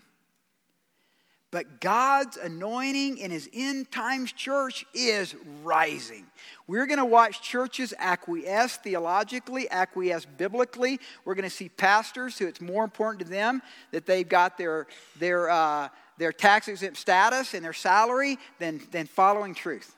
[1.50, 5.34] But God's anointing in his end times church is
[5.64, 6.26] rising.
[6.68, 11.00] We're going to watch churches acquiesce theologically, acquiesce biblically.
[11.24, 14.88] We're going to see pastors who it's more important to them that they've got their,
[15.20, 19.96] their, uh, their tax exempt status and their salary than, than following truth.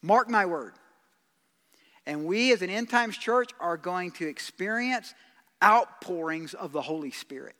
[0.00, 0.72] Mark my word.
[2.06, 5.12] And we as an end times church are going to experience
[5.62, 7.56] outpourings of the Holy Spirit.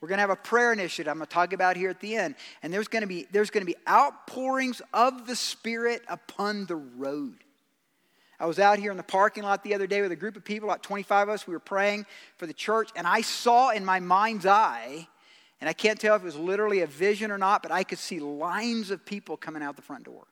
[0.00, 2.14] We're going to have a prayer initiative I'm going to talk about here at the
[2.14, 2.36] end.
[2.62, 6.76] And there's going to be, there's going to be outpourings of the Spirit upon the
[6.76, 7.42] road.
[8.40, 10.44] I was out here in the parking lot the other day with a group of
[10.44, 11.46] people, about 25 of us.
[11.48, 12.06] We were praying
[12.36, 15.08] for the church, and I saw in my mind's eye,
[15.60, 17.98] and I can't tell if it was literally a vision or not, but I could
[17.98, 20.28] see lines of people coming out the front door.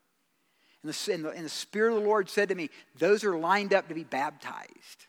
[0.84, 3.36] And the, and the, and the Spirit of the Lord said to me, Those are
[3.36, 5.06] lined up to be baptized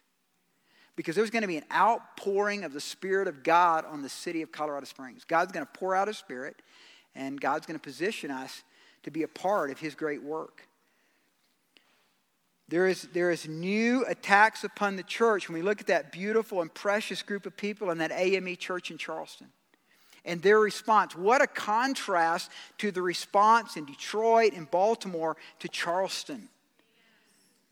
[0.98, 4.42] because there's going to be an outpouring of the Spirit of God on the city
[4.42, 5.24] of Colorado Springs.
[5.24, 6.62] God's going to pour out His Spirit,
[7.16, 8.64] and God's going to position us
[9.04, 10.68] to be a part of His great work.
[12.68, 16.62] There is, there is new attacks upon the church when we look at that beautiful
[16.62, 19.48] and precious group of people in that AME church in Charleston
[20.26, 21.16] and their response.
[21.16, 26.50] What a contrast to the response in Detroit and Baltimore to Charleston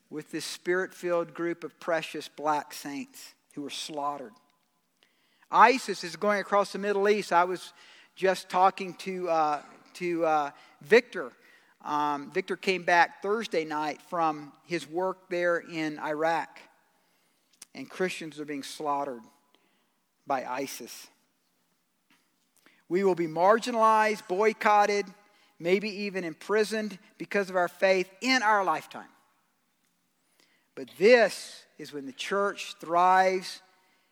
[0.10, 4.34] with this spirit filled group of precious black saints who were slaughtered.
[5.52, 7.32] ISIS is going across the Middle East.
[7.32, 7.74] I was
[8.16, 9.62] just talking to, uh,
[9.96, 11.32] to uh, Victor.
[11.84, 16.60] Um, Victor came back Thursday night from his work there in Iraq,
[17.74, 19.22] and Christians are being slaughtered
[20.26, 21.08] by ISIS.
[22.90, 25.06] We will be marginalized, boycotted,
[25.60, 29.08] maybe even imprisoned because of our faith in our lifetime.
[30.76, 33.62] But this is when the church thrives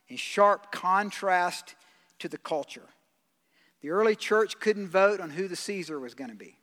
[0.08, 1.76] in sharp contrast
[2.20, 2.88] to the culture.
[3.82, 6.58] The early church couldn't vote on who the Caesar was going to be.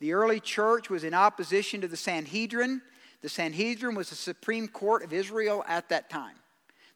[0.00, 2.82] The early church was in opposition to the Sanhedrin.
[3.22, 6.36] The Sanhedrin was the supreme court of Israel at that time.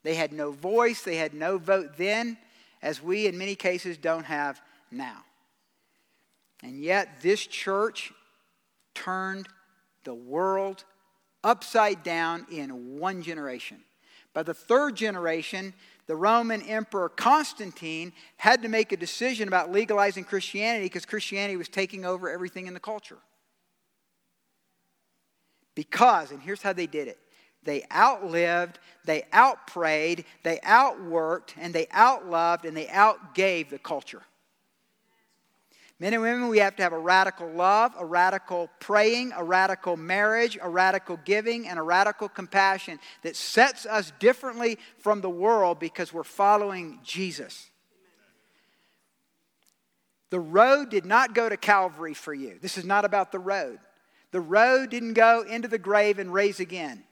[0.02, 2.38] They had no voice, they had no vote then,
[2.82, 4.60] as we in many cases don't have
[4.90, 5.24] now.
[6.62, 8.12] And yet, this church
[8.94, 9.48] turned
[10.04, 10.84] the world
[11.44, 13.78] upside down in one generation.
[14.32, 15.74] By the third generation,
[16.06, 21.68] the Roman Emperor Constantine had to make a decision about legalizing Christianity because Christianity was
[21.68, 23.18] taking over everything in the culture.
[25.74, 27.18] Because, and here's how they did it
[27.62, 34.22] they outlived, they outprayed, they outworked, and they outloved, and they outgave the culture.
[36.00, 39.98] Men and women, we have to have a radical love, a radical praying, a radical
[39.98, 45.78] marriage, a radical giving, and a radical compassion that sets us differently from the world
[45.78, 47.68] because we're following Jesus.
[50.30, 52.58] The road did not go to Calvary for you.
[52.62, 53.78] This is not about the road.
[54.30, 57.04] The road didn't go into the grave and raise again.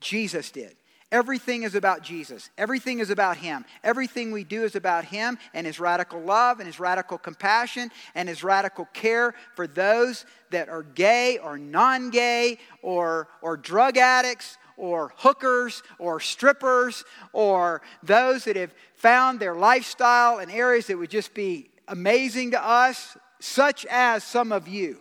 [0.00, 0.76] Jesus did.
[1.12, 2.48] Everything is about Jesus.
[2.56, 3.66] Everything is about Him.
[3.84, 8.30] Everything we do is about Him and His radical love and His radical compassion and
[8.30, 14.56] His radical care for those that are gay or non gay or, or drug addicts
[14.78, 21.10] or hookers or strippers or those that have found their lifestyle in areas that would
[21.10, 24.98] just be amazing to us, such as some of you.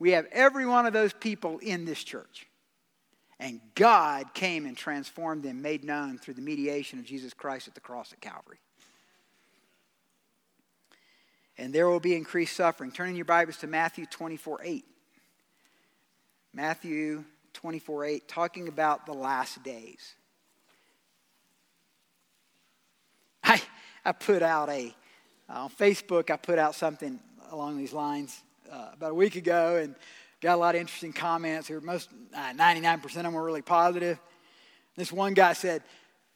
[0.00, 2.47] We have every one of those people in this church.
[3.40, 7.74] And God came and transformed them, made known through the mediation of Jesus Christ at
[7.74, 8.58] the cross at Calvary.
[11.56, 12.90] And there will be increased suffering.
[12.90, 14.84] Turning your Bibles to Matthew 24 8.
[16.52, 20.14] Matthew 24 8, talking about the last days.
[23.44, 23.60] I,
[24.04, 24.94] I put out a,
[25.48, 27.18] on Facebook, I put out something
[27.50, 29.94] along these lines uh, about a week ago, and
[30.40, 31.80] Got a lot of interesting comments here.
[31.80, 34.20] Most, uh, 99% of them were really positive.
[34.96, 35.82] This one guy said,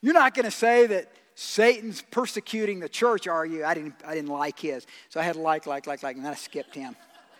[0.01, 3.63] You're not going to say that Satan's persecuting the church, are you?
[3.63, 4.85] I didn't, I didn't like his.
[5.09, 6.95] So I had to like, like, like, like, and then I skipped him.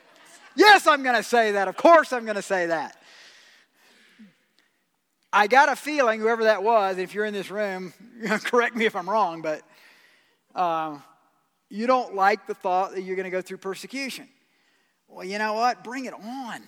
[0.55, 1.67] yes, I'm going to say that.
[1.67, 2.97] Of course, I'm going to say that.
[5.31, 7.93] I got a feeling, whoever that was, if you're in this room,
[8.43, 9.63] correct me if I'm wrong, but
[10.53, 10.97] uh,
[11.69, 14.27] you don't like the thought that you're going to go through persecution.
[15.13, 15.83] Well, you know what?
[15.83, 16.63] Bring it on.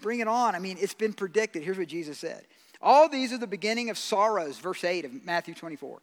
[0.00, 0.54] Bring it on.
[0.54, 1.62] I mean, it's been predicted.
[1.62, 2.44] Here's what Jesus said
[2.80, 6.00] All these are the beginning of sorrows, verse 8 of Matthew 24.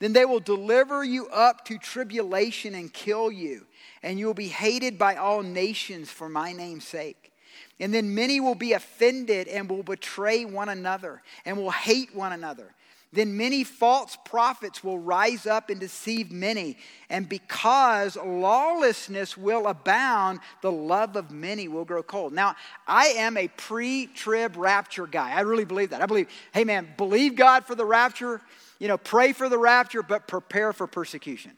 [0.00, 3.66] Then they will deliver you up to tribulation and kill you,
[4.02, 7.32] and you will be hated by all nations for my name's sake.
[7.78, 12.32] And then many will be offended and will betray one another and will hate one
[12.32, 12.74] another.
[13.12, 16.78] Then many false prophets will rise up and deceive many.
[17.10, 22.32] And because lawlessness will abound, the love of many will grow cold.
[22.32, 25.32] Now, I am a pre trib rapture guy.
[25.32, 26.00] I really believe that.
[26.00, 28.40] I believe, hey man, believe God for the rapture,
[28.78, 31.52] you know, pray for the rapture, but prepare for persecution.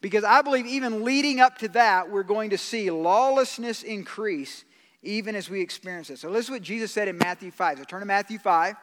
[0.00, 4.64] Because I believe even leading up to that, we're going to see lawlessness increase
[5.02, 6.18] even as we experience it.
[6.18, 7.78] So listen what Jesus said in Matthew 5.
[7.78, 8.74] So turn to Matthew 5.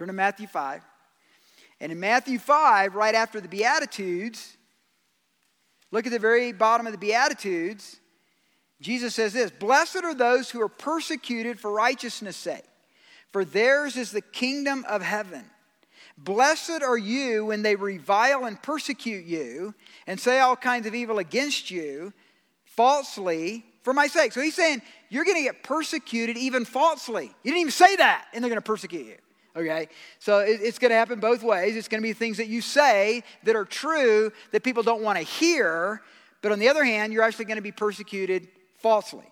[0.00, 0.80] Turn to Matthew 5.
[1.78, 4.56] And in Matthew 5, right after the Beatitudes,
[5.90, 8.00] look at the very bottom of the Beatitudes.
[8.80, 12.64] Jesus says this Blessed are those who are persecuted for righteousness' sake,
[13.30, 15.44] for theirs is the kingdom of heaven.
[16.16, 19.74] Blessed are you when they revile and persecute you
[20.06, 22.14] and say all kinds of evil against you
[22.64, 24.32] falsely for my sake.
[24.32, 24.80] So he's saying
[25.10, 27.26] you're going to get persecuted even falsely.
[27.42, 29.16] You didn't even say that, and they're going to persecute you.
[29.56, 29.88] Okay?
[30.18, 31.76] So it's going to happen both ways.
[31.76, 35.18] It's going to be things that you say that are true that people don't want
[35.18, 36.02] to hear,
[36.42, 38.48] but on the other hand, you're actually going to be persecuted
[38.78, 39.26] falsely.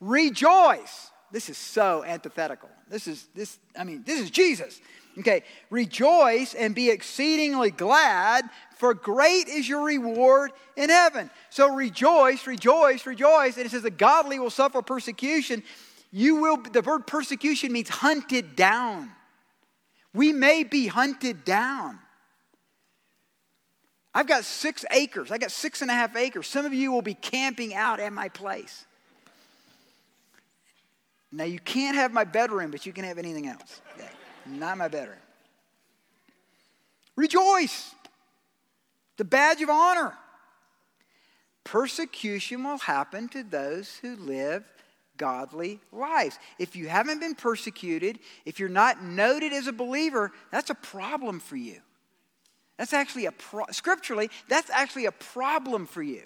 [0.00, 1.10] Rejoice.
[1.32, 2.68] This is so antithetical.
[2.88, 4.80] This is this I mean, this is Jesus.
[5.18, 8.44] Okay, rejoice and be exceedingly glad,
[8.76, 11.30] for great is your reward in heaven.
[11.50, 13.56] So rejoice, rejoice, rejoice.
[13.56, 15.62] And it says the godly will suffer persecution.
[16.12, 19.10] You will the word persecution means hunted down.
[20.12, 21.98] We may be hunted down.
[24.12, 25.30] I've got six acres.
[25.30, 26.48] I got six and a half acres.
[26.48, 28.84] Some of you will be camping out at my place.
[31.32, 33.80] Now, you can't have my bedroom, but you can have anything else.
[33.96, 34.08] Okay.
[34.46, 35.18] Not my bedroom.
[37.14, 37.94] Rejoice.
[39.16, 40.14] The badge of honor.
[41.62, 44.64] Persecution will happen to those who live
[45.20, 46.38] godly lives.
[46.58, 51.40] If you haven't been persecuted, if you're not noted as a believer, that's a problem
[51.40, 51.80] for you.
[52.78, 56.22] That's actually a pro- scripturally, that's actually a problem for you.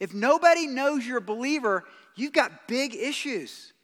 [0.00, 1.84] If nobody knows you're a believer,
[2.16, 3.74] you've got big issues.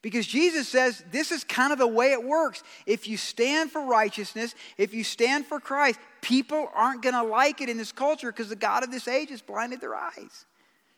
[0.00, 2.62] Because Jesus says this is kind of the way it works.
[2.86, 7.60] If you stand for righteousness, if you stand for Christ, people aren't going to like
[7.60, 10.46] it in this culture because the God of this age has blinded their eyes.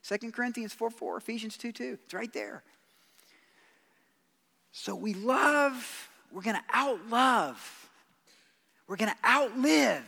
[0.08, 1.98] 2 Corinthians 4 4, Ephesians 2 2.
[2.04, 2.62] It's right there.
[4.72, 7.56] So we love, we're going to outlove,
[8.86, 10.04] we're going to outlive,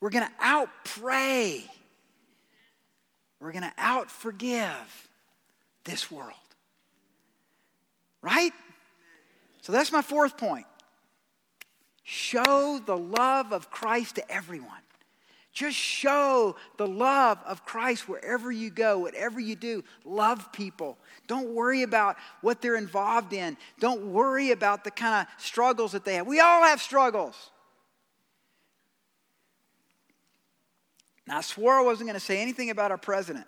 [0.00, 1.64] we're going to outpray,
[3.40, 4.74] we're going to outforgive
[5.84, 6.34] this world.
[8.22, 8.52] Right?
[9.62, 10.66] So that's my fourth point.
[12.02, 14.82] Show the love of Christ to everyone.
[15.60, 19.84] Just show the love of Christ wherever you go, whatever you do.
[20.06, 20.96] Love people.
[21.26, 23.58] Don't worry about what they're involved in.
[23.78, 26.26] Don't worry about the kind of struggles that they have.
[26.26, 27.36] We all have struggles.
[31.26, 33.44] Now, I swore I wasn't going to say anything about our president,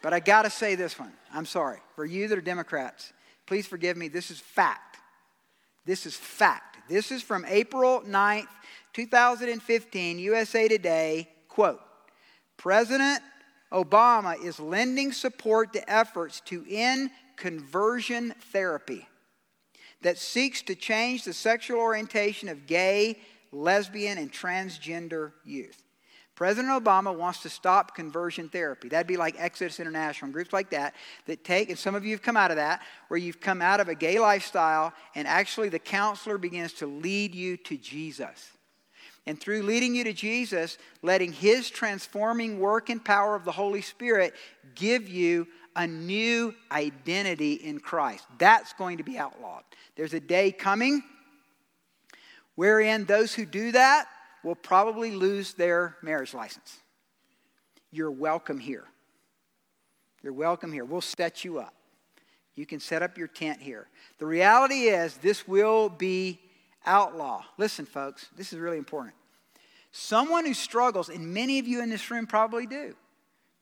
[0.00, 1.12] but I got to say this one.
[1.34, 1.80] I'm sorry.
[1.96, 3.12] For you that are Democrats,
[3.44, 4.08] please forgive me.
[4.08, 4.96] This is fact.
[5.84, 6.78] This is fact.
[6.88, 8.48] This is from April 9th,
[8.96, 11.82] 2015, USA Today, quote,
[12.56, 13.20] President
[13.70, 19.06] Obama is lending support to efforts to end conversion therapy
[20.00, 23.18] that seeks to change the sexual orientation of gay,
[23.52, 25.82] lesbian, and transgender youth.
[26.34, 28.88] President Obama wants to stop conversion therapy.
[28.88, 30.94] That'd be like Exodus International and groups like that
[31.26, 33.78] that take, and some of you have come out of that, where you've come out
[33.78, 38.52] of a gay lifestyle and actually the counselor begins to lead you to Jesus.
[39.26, 43.82] And through leading you to Jesus, letting His transforming work and power of the Holy
[43.82, 44.34] Spirit
[44.74, 48.24] give you a new identity in Christ.
[48.38, 49.64] That's going to be outlawed.
[49.96, 51.02] There's a day coming
[52.54, 54.06] wherein those who do that
[54.42, 56.78] will probably lose their marriage license.
[57.90, 58.84] You're welcome here.
[60.22, 60.84] You're welcome here.
[60.84, 61.74] We'll set you up.
[62.54, 63.88] You can set up your tent here.
[64.18, 66.40] The reality is, this will be
[66.86, 67.44] outlaw.
[67.58, 69.14] Listen, folks, this is really important.
[69.92, 72.94] Someone who struggles, and many of you in this room probably do,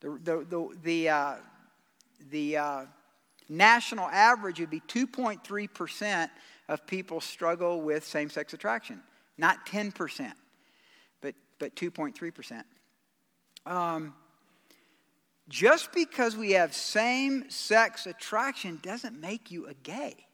[0.01, 1.35] the, the, the, the, uh,
[2.31, 2.85] the uh,
[3.49, 6.31] national average would be 2.3%
[6.69, 9.01] of people struggle with same sex attraction,
[9.39, 10.33] not 10%,
[11.21, 12.65] but, but 2.3%.
[13.67, 14.15] Um,
[15.49, 20.27] just because we have same sex attraction doesn't make you a gay.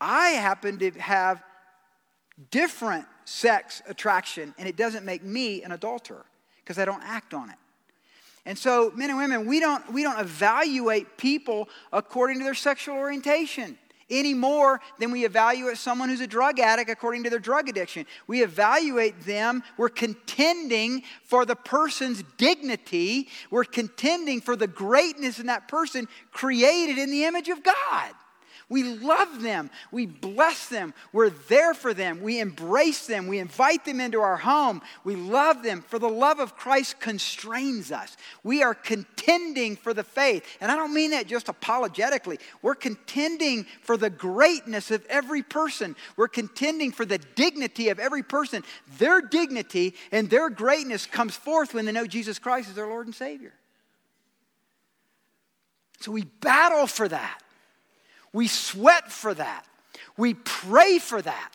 [0.00, 1.42] I happen to have
[2.50, 6.24] different sex attraction, and it doesn't make me an adulterer
[6.62, 7.56] because I don't act on it.
[8.44, 12.96] And so, men and women, we don't, we don't evaluate people according to their sexual
[12.96, 13.76] orientation
[14.08, 18.06] any more than we evaluate someone who's a drug addict according to their drug addiction.
[18.26, 25.46] We evaluate them, we're contending for the person's dignity, we're contending for the greatness in
[25.46, 28.12] that person created in the image of God.
[28.68, 29.70] We love them.
[29.92, 30.92] We bless them.
[31.12, 32.20] We're there for them.
[32.20, 33.28] We embrace them.
[33.28, 34.82] We invite them into our home.
[35.04, 35.82] We love them.
[35.82, 38.16] For the love of Christ constrains us.
[38.42, 40.44] We are contending for the faith.
[40.60, 42.40] And I don't mean that just apologetically.
[42.60, 45.94] We're contending for the greatness of every person.
[46.16, 48.64] We're contending for the dignity of every person.
[48.98, 53.06] Their dignity and their greatness comes forth when they know Jesus Christ is their Lord
[53.06, 53.52] and Savior.
[56.00, 57.42] So we battle for that.
[58.36, 59.64] We sweat for that.
[60.18, 61.52] We pray for that.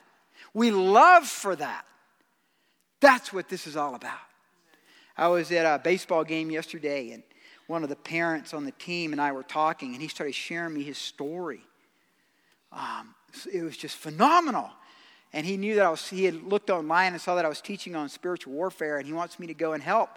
[0.51, 1.86] We love for that.
[2.99, 4.17] That's what this is all about.
[5.15, 7.21] I was at a baseball game yesterday, and
[7.67, 10.73] one of the parents on the team and I were talking, and he started sharing
[10.73, 11.61] me his story.
[12.71, 13.13] Um,
[13.53, 14.71] it was just phenomenal.
[15.34, 17.61] And he knew that I was, he had looked online and saw that I was
[17.61, 20.09] teaching on spiritual warfare, and he wants me to go and help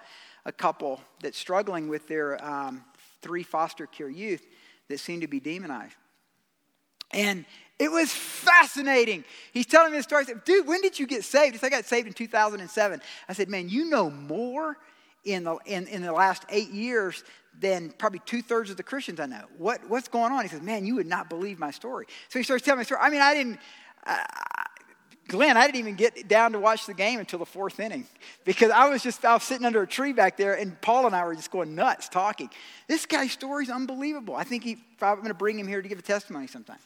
[0.47, 2.87] a couple that's struggling with their um,
[3.21, 4.47] three foster care youth
[4.89, 5.97] that seem to be demonized.
[7.15, 7.47] And
[7.79, 9.25] it was fascinating.
[9.53, 10.23] He's telling me the story.
[10.23, 11.55] I said, dude, when did you get saved?
[11.55, 13.01] He said, I got saved in 2007.
[13.29, 14.77] I said, man, you know more
[15.25, 17.25] in the, in, in the last eight years
[17.61, 19.45] than probably two thirds of the Christians I know.
[19.59, 20.43] What, what's going on?
[20.43, 22.07] He says, Man, you would not believe my story.
[22.29, 23.01] So he starts telling me the story.
[23.01, 23.59] I mean, I didn't,
[24.07, 24.17] uh,
[25.29, 28.07] Glenn, I didn't even get down to watch the game until the fourth inning
[28.45, 31.15] because I was just, I was sitting under a tree back there and Paul and
[31.15, 32.51] I were just going nuts talking.
[32.89, 34.35] This guy's story is unbelievable.
[34.35, 36.79] I think he, I'm going to bring him here to give a testimony sometime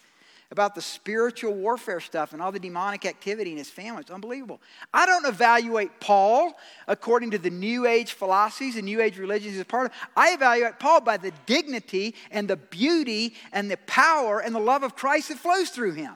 [0.51, 4.01] about the spiritual warfare stuff and all the demonic activity in his family.
[4.01, 4.61] It's unbelievable.
[4.95, 6.55] I don't evaluate Paul
[6.87, 9.93] according to the New Age philosophies and New Age religions he's a part of.
[10.17, 14.83] I evaluate Paul by the dignity and the beauty and the power and the love
[14.83, 16.15] of Christ that flows through him.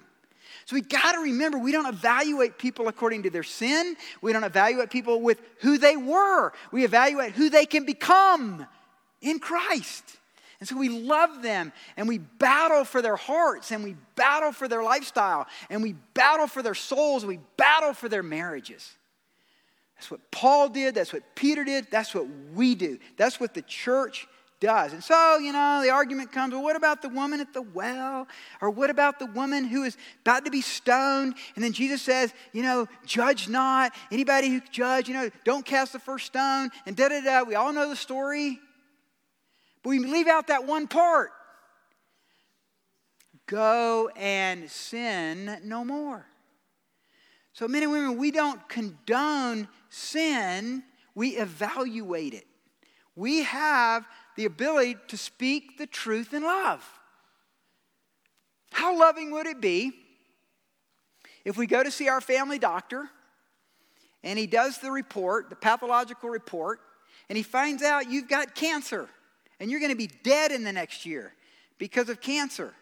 [0.65, 3.97] So we got to remember we don't evaluate people according to their sin.
[4.23, 6.53] We don't evaluate people with who they were.
[6.71, 8.67] We evaluate who they can become
[9.21, 10.19] in Christ.
[10.63, 14.69] And so we love them and we battle for their hearts and we battle for
[14.69, 18.95] their lifestyle and we battle for their souls we battle for their marriages.
[19.97, 20.95] That's what Paul did.
[20.95, 21.89] That's what Peter did.
[21.91, 23.01] That's what we do.
[23.17, 24.29] That's what the church
[24.61, 24.93] does.
[24.93, 28.29] And so, you know, the argument comes well, what about the woman at the well?
[28.61, 31.35] Or what about the woman who is about to be stoned?
[31.57, 33.93] And then Jesus says, you know, judge not.
[34.13, 36.71] Anybody who judge, you know, don't cast the first stone.
[36.87, 37.43] And da da da.
[37.43, 38.61] We all know the story.
[39.83, 41.31] But we leave out that one part
[43.47, 46.27] go and sin no more.
[47.53, 50.83] So, men and women, we don't condone sin,
[51.15, 52.47] we evaluate it.
[53.15, 54.07] We have
[54.37, 56.83] the ability to speak the truth in love.
[58.73, 59.93] How loving would it be
[61.45, 63.11] if we go to see our family doctor
[64.25, 66.81] and he does the report, the pathological report,
[67.29, 69.11] and he finds out you've got cancer?
[69.63, 71.33] And you're going to be dead in the next year
[71.79, 72.75] because of cancer.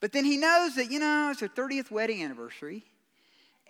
[0.00, 2.84] But then he knows that, you know, it's their 30th wedding anniversary,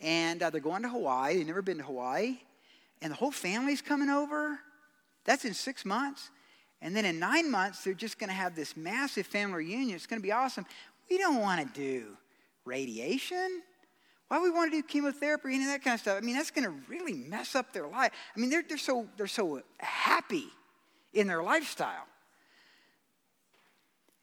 [0.01, 1.37] and uh, they're going to Hawaii.
[1.37, 2.39] They've never been to Hawaii,
[3.03, 4.59] and the whole family's coming over.
[5.27, 6.31] That's in six months.
[6.81, 9.95] And then in nine months, they're just going to have this massive family reunion.
[9.95, 10.65] It's going to be awesome.
[11.11, 12.17] We don't want to do
[12.65, 13.61] radiation.
[14.29, 16.17] Why we want to do chemotherapy and that kind of stuff?
[16.17, 18.13] I mean, that's going to really mess up their life.
[18.35, 20.47] I mean, they're, they're, so, they're so happy
[21.13, 22.07] in their lifestyle.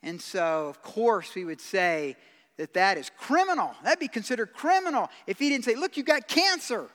[0.04, 2.16] And so, of course, we would say
[2.58, 3.76] that that is criminal.
[3.84, 6.88] That'd be considered criminal if he didn't say, Look, you got cancer.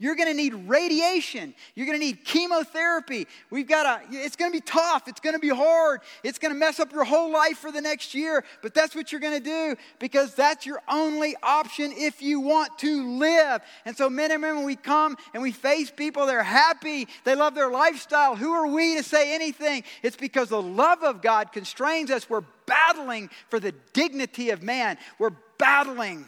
[0.00, 1.54] You're going to need radiation.
[1.74, 3.26] You're going to need chemotherapy.
[3.50, 5.06] We've got to, it's going to be tough.
[5.08, 6.00] It's going to be hard.
[6.24, 8.42] It's going to mess up your whole life for the next year.
[8.62, 12.78] But that's what you're going to do because that's your only option if you want
[12.78, 13.60] to live.
[13.84, 17.54] And so, men and women, we come and we face people, they're happy, they love
[17.54, 18.36] their lifestyle.
[18.36, 19.84] Who are we to say anything?
[20.02, 22.30] It's because the love of God constrains us.
[22.30, 26.24] We're battling for the dignity of man, we're battling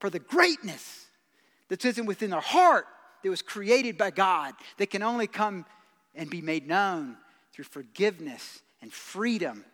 [0.00, 1.05] for the greatness
[1.68, 2.86] that's within our heart
[3.22, 5.64] that was created by God that can only come
[6.14, 7.16] and be made known
[7.52, 9.64] through forgiveness and freedom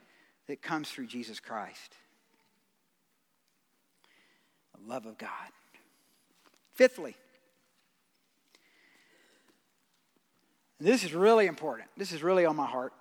[0.49, 1.97] that comes through Jesus Christ.
[4.74, 5.28] The love of God.
[6.74, 7.14] Fifthly,
[10.80, 11.88] this is really important.
[11.97, 12.93] This is really on my heart.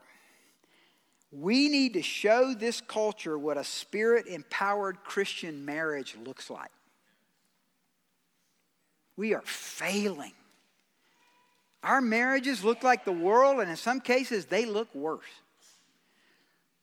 [1.31, 6.71] We need to show this culture what a spirit empowered Christian marriage looks like.
[9.21, 10.33] We are failing.
[11.83, 15.29] Our marriages look like the world, and in some cases, they look worse.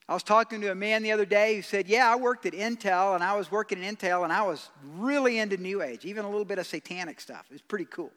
[0.09, 2.53] I was talking to a man the other day who said, Yeah, I worked at
[2.53, 6.25] Intel, and I was working at Intel, and I was really into New Age, even
[6.25, 7.45] a little bit of satanic stuff.
[7.51, 8.13] It was pretty cool.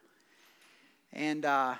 [1.13, 1.74] And uh,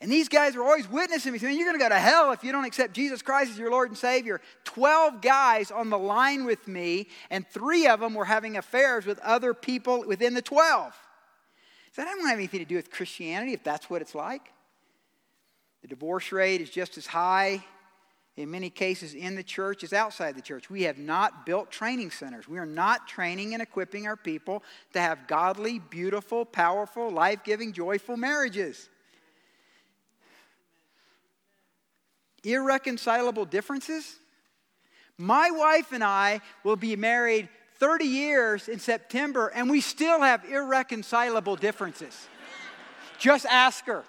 [0.00, 2.44] and these guys were always witnessing me saying, You're going to go to hell if
[2.44, 4.40] you don't accept Jesus Christ as your Lord and Savior.
[4.64, 9.18] 12 guys on the line with me, and three of them were having affairs with
[9.20, 10.94] other people within the 12.
[11.92, 14.52] So that doesn't have anything to do with Christianity if that's what it's like.
[15.82, 17.64] The divorce rate is just as high
[18.36, 20.70] in many cases in the church as outside the church.
[20.70, 22.46] We have not built training centers.
[22.46, 27.72] We are not training and equipping our people to have godly, beautiful, powerful, life giving,
[27.72, 28.88] joyful marriages.
[32.52, 34.16] Irreconcilable differences?
[35.16, 40.44] My wife and I will be married 30 years in September, and we still have
[40.44, 42.28] irreconcilable differences.
[43.18, 44.04] Just ask her.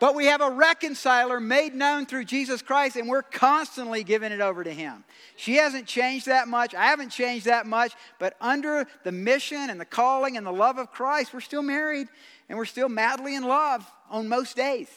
[0.00, 4.40] But we have a reconciler made known through Jesus Christ, and we're constantly giving it
[4.40, 5.02] over to Him.
[5.36, 6.72] She hasn't changed that much.
[6.72, 7.94] I haven't changed that much.
[8.20, 12.06] But under the mission and the calling and the love of Christ, we're still married
[12.48, 14.88] and we're still madly in love on most days.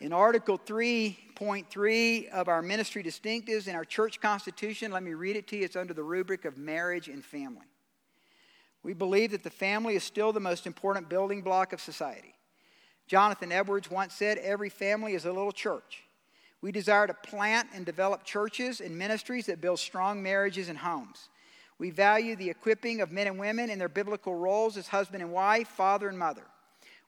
[0.00, 5.46] In Article 3.3 of our ministry distinctives in our church constitution, let me read it
[5.48, 5.64] to you.
[5.64, 7.66] It's under the rubric of marriage and family.
[8.82, 12.34] We believe that the family is still the most important building block of society.
[13.08, 16.02] Jonathan Edwards once said, Every family is a little church.
[16.62, 21.28] We desire to plant and develop churches and ministries that build strong marriages and homes.
[21.78, 25.32] We value the equipping of men and women in their biblical roles as husband and
[25.32, 26.44] wife, father and mother.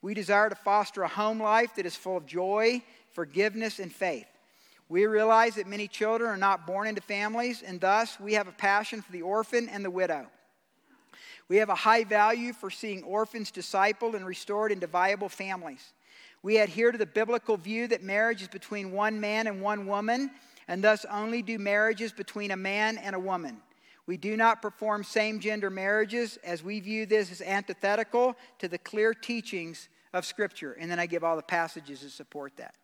[0.03, 2.82] We desire to foster a home life that is full of joy,
[3.12, 4.26] forgiveness, and faith.
[4.88, 8.53] We realize that many children are not born into families, and thus we have a
[8.53, 10.26] passion for the orphan and the widow.
[11.48, 15.92] We have a high value for seeing orphans discipled and restored into viable families.
[16.42, 20.30] We adhere to the biblical view that marriage is between one man and one woman,
[20.66, 23.62] and thus only do marriages between a man and a woman.
[24.07, 28.78] We do not perform same gender marriages as we view this as antithetical to the
[28.78, 30.72] clear teachings of Scripture.
[30.72, 32.74] And then I give all the passages that support that.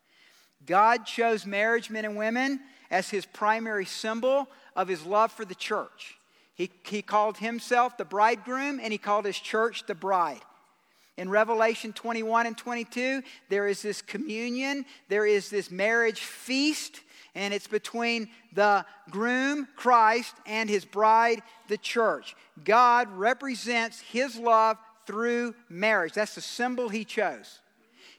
[0.66, 2.60] God chose marriage, men and women,
[2.90, 6.16] as his primary symbol of his love for the church.
[6.54, 10.40] He, he called himself the bridegroom and he called his church the bride.
[11.16, 17.00] In Revelation 21 and 22, there is this communion, there is this marriage feast,
[17.38, 22.34] and it's between the groom, Christ, and his bride, the church.
[22.64, 24.76] God represents his love
[25.06, 26.14] through marriage.
[26.14, 27.60] That's the symbol he chose.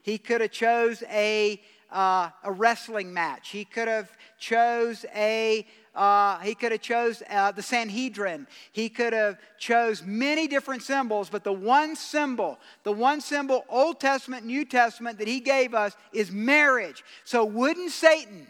[0.02, 1.60] He could have chose a,
[1.92, 3.50] uh, a wrestling match.
[3.50, 8.46] He could have chose a uh, he could have chose uh, the Sanhedrin.
[8.70, 13.98] He could have chose many different symbols, but the one symbol, the one symbol, Old
[13.98, 17.02] Testament, New Testament, that he gave us is marriage.
[17.24, 18.46] So wouldn't Satan,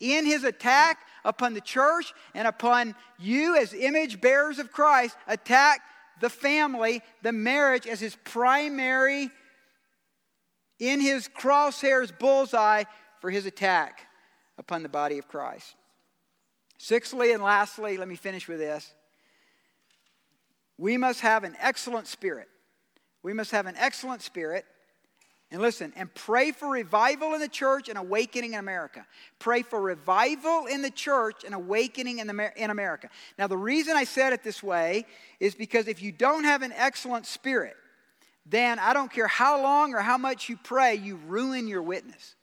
[0.00, 5.80] in his attack upon the church and upon you as image bearers of Christ, attack
[6.20, 9.30] the family, the marriage as his primary,
[10.78, 12.84] in his crosshairs bullseye
[13.20, 14.06] for his attack
[14.58, 15.74] upon the body of Christ?
[16.78, 18.92] Sixthly and lastly, let me finish with this.
[20.76, 22.48] We must have an excellent spirit.
[23.22, 24.66] We must have an excellent spirit.
[25.50, 29.06] And listen, and pray for revival in the church and awakening in America.
[29.38, 33.08] Pray for revival in the church and awakening in, the, in America.
[33.38, 35.06] Now, the reason I said it this way
[35.38, 37.76] is because if you don't have an excellent spirit,
[38.46, 42.34] then I don't care how long or how much you pray, you ruin your witness.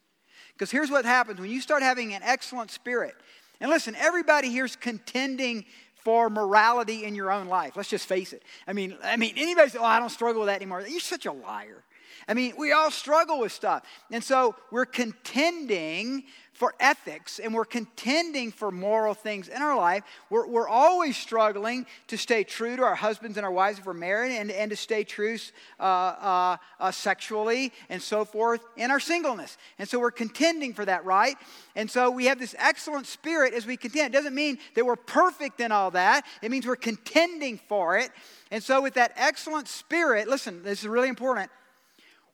[0.53, 3.15] Because here's what happens when you start having an excellent spirit,
[3.59, 5.65] and listen, everybody here's contending
[6.03, 7.75] for morality in your own life.
[7.75, 8.43] Let's just face it.
[8.67, 11.25] I mean, I mean, anybody say, "Oh, I don't struggle with that anymore." You're such
[11.25, 11.83] a liar.
[12.27, 13.83] I mean, we all struggle with stuff.
[14.11, 16.23] And so we're contending
[16.61, 20.03] for ethics and we're contending for moral things in our life.
[20.29, 23.93] We're, we're always struggling to stay true to our husbands and our wives if we're
[23.93, 25.37] married and, and to stay true
[25.79, 29.57] uh, uh, uh, sexually and so forth in our singleness.
[29.79, 31.35] And so we're contending for that, right?
[31.75, 34.13] And so we have this excellent spirit as we contend.
[34.13, 38.11] It doesn't mean that we're perfect in all that, it means we're contending for it.
[38.51, 41.49] And so, with that excellent spirit, listen, this is really important.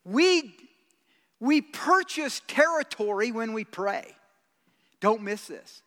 [0.07, 0.55] We,
[1.39, 4.15] we purchase territory when we pray.
[5.01, 5.81] Don't miss this.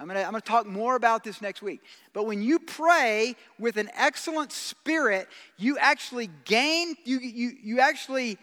[0.00, 1.80] I'm going to I'm going to talk more about this next week.
[2.12, 8.38] But when you pray with an excellent spirit, you actually gain, you, you, you actually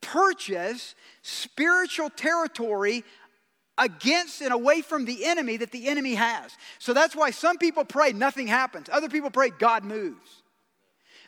[0.00, 3.04] purchase spiritual territory
[3.78, 6.56] against and away from the enemy that the enemy has.
[6.78, 8.88] So that's why some people pray, nothing happens.
[8.90, 10.42] Other people pray, God moves.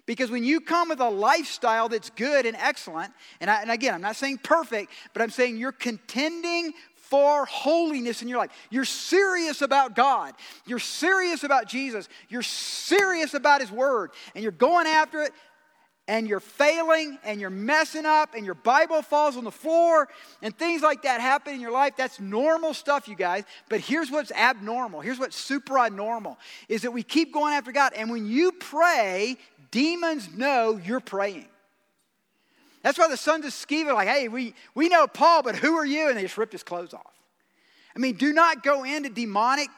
[0.09, 3.93] Because when you come with a lifestyle that's good and excellent, and, I, and, again,
[3.93, 8.51] I'm not saying perfect, but I'm saying you're contending for holiness in your life.
[8.71, 10.33] You're serious about God.
[10.65, 12.09] You're serious about Jesus.
[12.31, 14.13] You're serious about His Word.
[14.35, 15.33] And you're going after it,
[16.07, 20.09] and you're failing, and you're messing up, and your Bible falls on the floor,
[20.41, 21.99] and things like that happen in your life.
[21.99, 23.45] That's normal stuff, you guys.
[23.69, 25.03] But here's what's abnormal.
[25.03, 27.93] Here's what's super abnormal is that we keep going after God.
[27.93, 29.37] And when you pray,
[29.71, 31.49] demons know you're praying.
[32.83, 35.77] That's why the sons of Sceva are like, hey, we, we know Paul, but who
[35.77, 36.09] are you?
[36.09, 37.13] And they just ripped his clothes off.
[37.95, 39.69] I mean, do not go into demonic,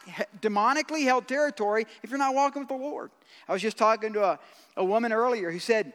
[0.41, 3.09] demonically held territory if you're not walking with the Lord.
[3.47, 4.39] I was just talking to a,
[4.77, 5.93] a woman earlier who said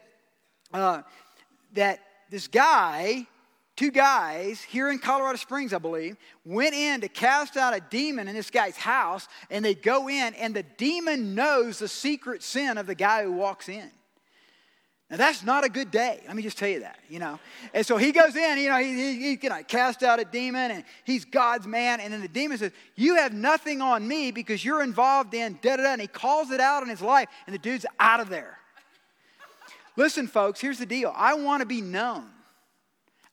[0.73, 1.03] uh,
[1.75, 3.27] that this guy,
[3.77, 8.27] two guys here in Colorado Springs, I believe, went in to cast out a demon
[8.27, 12.79] in this guy's house, and they go in, and the demon knows the secret sin
[12.79, 13.91] of the guy who walks in.
[15.09, 16.21] Now that's not a good day.
[16.27, 17.39] Let me just tell you that, you know.
[17.73, 20.73] And so he goes in, you know, he, he, he can cast out a demon
[20.73, 22.01] and he's God's man.
[22.01, 25.77] And then the demon says, You have nothing on me because you're involved in da
[25.77, 25.93] da da.
[25.93, 28.59] And he calls it out in his life, and the dude's out of there.
[29.95, 31.13] Listen, folks, here's the deal.
[31.15, 32.27] I want to be known.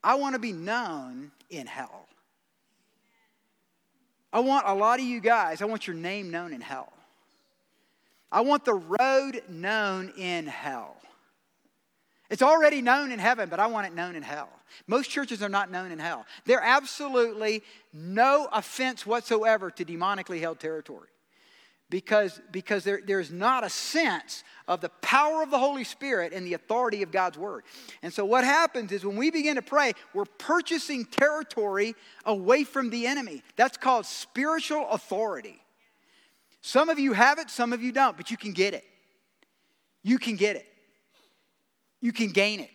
[0.03, 2.07] I want to be known in hell.
[4.31, 6.91] I want a lot of you guys, I want your name known in hell.
[8.31, 10.97] I want the road known in hell.
[12.31, 14.49] It's already known in heaven, but I want it known in hell.
[14.87, 16.25] Most churches are not known in hell.
[16.45, 17.61] They're absolutely
[17.93, 21.09] no offense whatsoever to demonically held territory
[21.93, 26.43] because, because there, there's not a sense of the power of the Holy Spirit and
[26.43, 27.65] the authority of God's Word.
[28.01, 31.93] And so, what happens is when we begin to pray, we're purchasing territory
[32.25, 33.43] away from the enemy.
[33.57, 35.61] That's called spiritual authority.
[36.61, 38.85] Some of you have it, some of you don't, but you can get it.
[40.01, 40.65] You can get it,
[42.01, 42.71] you can gain it.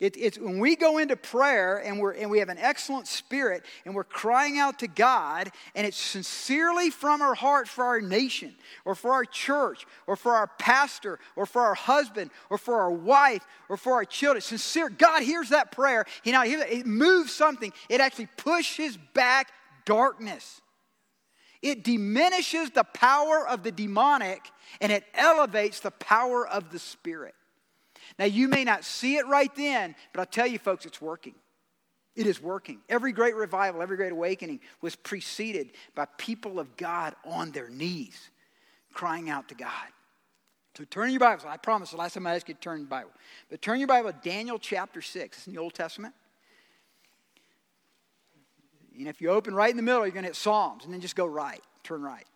[0.00, 3.64] It, it's when we go into prayer and, we're, and we have an excellent spirit
[3.84, 8.54] and we're crying out to God and it's sincerely from our heart for our nation
[8.84, 12.92] or for our church or for our pastor or for our husband or for our
[12.92, 14.40] wife or for our children.
[14.40, 16.04] Sincere, God hears that prayer.
[16.22, 17.72] He now hears it moves something.
[17.88, 19.50] It actually pushes back
[19.84, 20.60] darkness.
[21.60, 24.48] It diminishes the power of the demonic
[24.80, 27.34] and it elevates the power of the spirit.
[28.18, 31.34] Now, you may not see it right then, but I'll tell you, folks, it's working.
[32.16, 32.80] It is working.
[32.88, 38.30] Every great revival, every great awakening was preceded by people of God on their knees
[38.92, 39.70] crying out to God.
[40.76, 41.44] So turn your Bibles.
[41.44, 43.10] I promise the last time I asked you to turn your Bible.
[43.50, 45.38] But turn your Bible to Daniel chapter 6.
[45.38, 46.14] It's in the Old Testament.
[48.98, 51.00] And if you open right in the middle, you're going to hit Psalms, and then
[51.00, 51.62] just go right.
[51.84, 52.26] Turn right.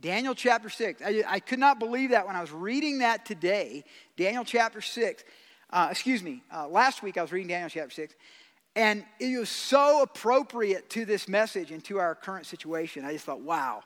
[0.00, 1.02] Daniel chapter 6.
[1.02, 3.84] I, I, could not believe that when I was reading that today.
[4.16, 5.24] Daniel chapter 6.
[5.70, 8.14] Uh, excuse me, uh, last week I was reading Daniel chapter 6.
[8.76, 13.04] And it was so appropriate to this message and to our current situation.
[13.04, 13.82] I just thought, wow,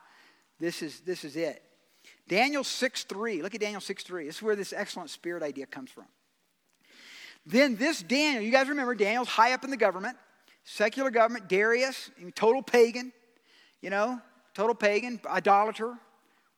[0.60, 1.62] this is, this is it.
[2.28, 3.42] Daniel 6 3.
[3.42, 4.26] Look at Daniel 6 3.
[4.26, 6.04] This is where this excellent spirit idea comes from.
[7.46, 10.16] Then this Daniel, you guys remember Daniel's high up in the government,
[10.64, 13.12] secular government, Darius, total pagan,
[13.80, 14.20] you know,
[14.54, 15.94] total pagan, idolater,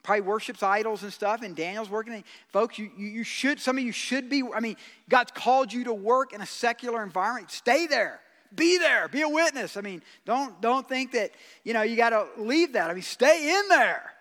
[0.02, 2.22] probably worships idols and stuff, and Daniel's working.
[2.48, 4.76] Folks, you, you, you should, some of you should be, I mean,
[5.08, 7.50] God's called you to work in a secular environment.
[7.50, 8.20] Stay there.
[8.54, 9.08] Be there.
[9.08, 9.76] Be a witness.
[9.76, 11.30] I mean, don't, don't think that,
[11.64, 12.90] you know, you got to leave that.
[12.90, 14.12] I mean, stay in there.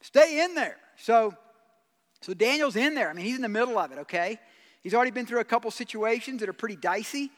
[0.00, 0.76] Stay in there.
[0.96, 1.34] So,
[2.22, 3.10] so Daniel's in there.
[3.10, 4.40] I mean, he's in the middle of it, okay?
[4.82, 7.30] He's already been through a couple situations that are pretty dicey.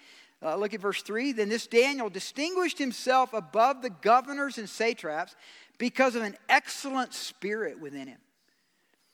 [0.42, 1.32] Uh, look at verse 3.
[1.32, 5.34] Then this Daniel distinguished himself above the governors and satraps
[5.78, 8.18] because of an excellent spirit within him.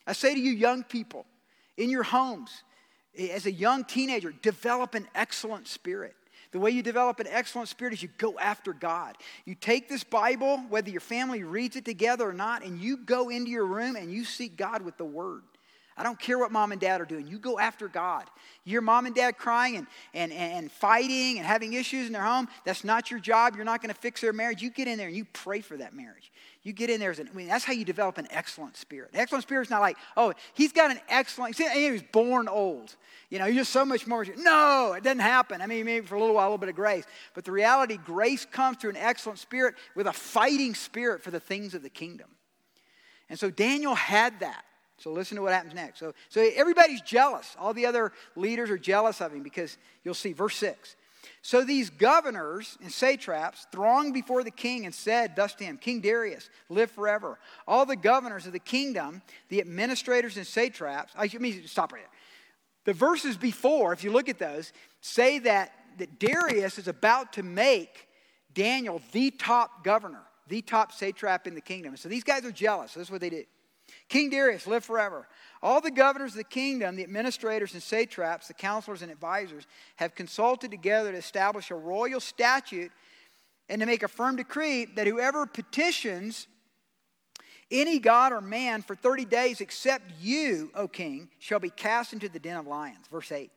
[0.07, 1.25] I say to you, young people,
[1.77, 2.51] in your homes,
[3.19, 6.15] as a young teenager, develop an excellent spirit.
[6.53, 9.17] The way you develop an excellent spirit is you go after God.
[9.45, 13.29] You take this Bible, whether your family reads it together or not, and you go
[13.29, 15.43] into your room and you seek God with the Word.
[15.97, 17.29] I don't care what mom and dad are doing.
[17.29, 18.25] You go after God.
[18.65, 22.49] Your mom and dad crying and, and, and fighting and having issues in their home.
[22.65, 23.55] That's not your job.
[23.55, 24.61] You're not going to fix their marriage.
[24.61, 26.33] You get in there and you pray for that marriage.
[26.65, 27.13] You get in there.
[27.13, 29.11] As an, I mean, that's how you develop an excellent spirit.
[29.13, 32.49] An excellent spirit is not like, oh, he's got an excellent, see, he was born
[32.49, 32.97] old.
[33.31, 34.27] You know, you're just so much more.
[34.37, 35.63] No, it doesn't happen.
[35.63, 37.05] I mean, maybe for a little while, a little bit of grace.
[37.35, 41.41] But the reality, grace comes through an excellent spirit with a fighting spirit for the
[41.41, 42.31] things of the kingdom.
[43.29, 44.65] And so Daniel had that.
[44.99, 45.99] So listen to what happens next.
[45.99, 47.57] So, so everybody's jealous.
[47.59, 50.97] All the other leaders are jealous of him because you'll see, verse 6.
[51.43, 56.01] So these governors and satraps thronged before the king and said thus to him, King
[56.01, 57.39] Darius, live forever.
[57.67, 62.11] All the governors of the kingdom, the administrators and satraps, I mean, stop right there.
[62.85, 67.43] The verses before, if you look at those, say that, that Darius is about to
[67.43, 68.09] make
[68.53, 71.97] Daniel the top governor, the top satrap in the kingdom.
[71.97, 72.93] So these guys are jealous.
[72.93, 73.47] So this is what they did.
[74.09, 75.27] King Darius, live forever.
[75.63, 80.15] All the governors of the kingdom, the administrators and satraps, the counselors and advisors, have
[80.15, 82.93] consulted together to establish a royal statute
[83.69, 86.47] and to make a firm decree that whoever petitions
[87.71, 92.29] any god or man for 30 days except you, O king, shall be cast into
[92.29, 93.07] the den of lions.
[93.11, 93.51] Verse 8.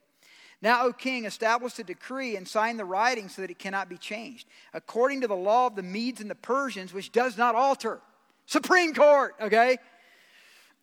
[0.61, 3.97] Now, O king, establish a decree and sign the writing so that it cannot be
[3.97, 7.99] changed, according to the law of the Medes and the Persians, which does not alter.
[8.47, 9.77] Supreme Court, okay?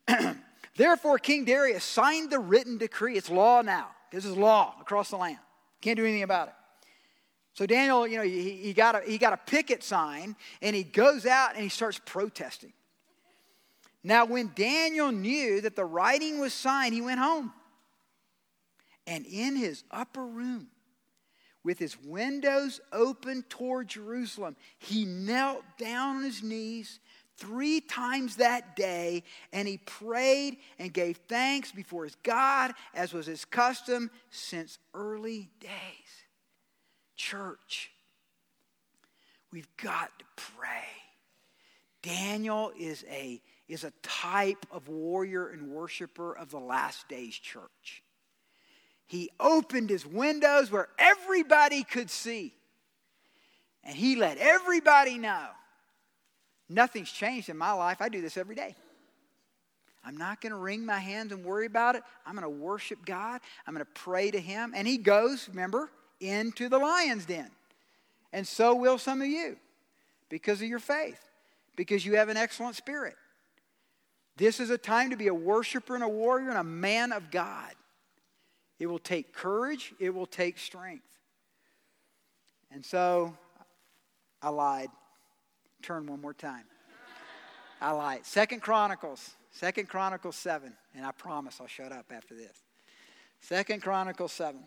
[0.76, 3.16] Therefore, King Darius signed the written decree.
[3.16, 3.88] It's law now.
[4.10, 5.38] This is law across the land.
[5.80, 6.54] Can't do anything about it.
[7.54, 10.82] So Daniel, you know, he, he, got a, he got a picket sign and he
[10.82, 12.72] goes out and he starts protesting.
[14.02, 17.52] Now, when Daniel knew that the writing was signed, he went home.
[19.06, 20.68] And in his upper room,
[21.62, 27.00] with his windows open toward Jerusalem, he knelt down on his knees
[27.36, 29.22] three times that day,
[29.52, 35.48] and he prayed and gave thanks before his God, as was his custom since early
[35.60, 35.70] days.
[37.16, 37.90] Church,
[39.52, 40.84] we've got to pray.
[42.02, 48.02] Daniel is a, is a type of warrior and worshiper of the last days church.
[49.06, 52.54] He opened his windows where everybody could see.
[53.82, 55.46] And he let everybody know.
[56.68, 57.98] Nothing's changed in my life.
[58.00, 58.74] I do this every day.
[60.04, 62.02] I'm not going to wring my hands and worry about it.
[62.26, 63.40] I'm going to worship God.
[63.66, 64.72] I'm going to pray to Him.
[64.74, 65.90] And He goes, remember,
[66.20, 67.50] into the lion's den.
[68.32, 69.56] And so will some of you
[70.28, 71.20] because of your faith,
[71.76, 73.14] because you have an excellent spirit.
[74.36, 77.30] This is a time to be a worshiper and a warrior and a man of
[77.30, 77.70] God.
[78.78, 81.06] It will take courage, it will take strength.
[82.72, 83.36] And so
[84.42, 84.88] I lied.
[85.84, 86.64] Turn one more time.
[87.78, 88.24] I lied.
[88.24, 90.72] Second Chronicles, Second Chronicles 7.
[90.94, 92.62] And I promise I'll shut up after this.
[93.40, 94.58] Second Chronicles 7.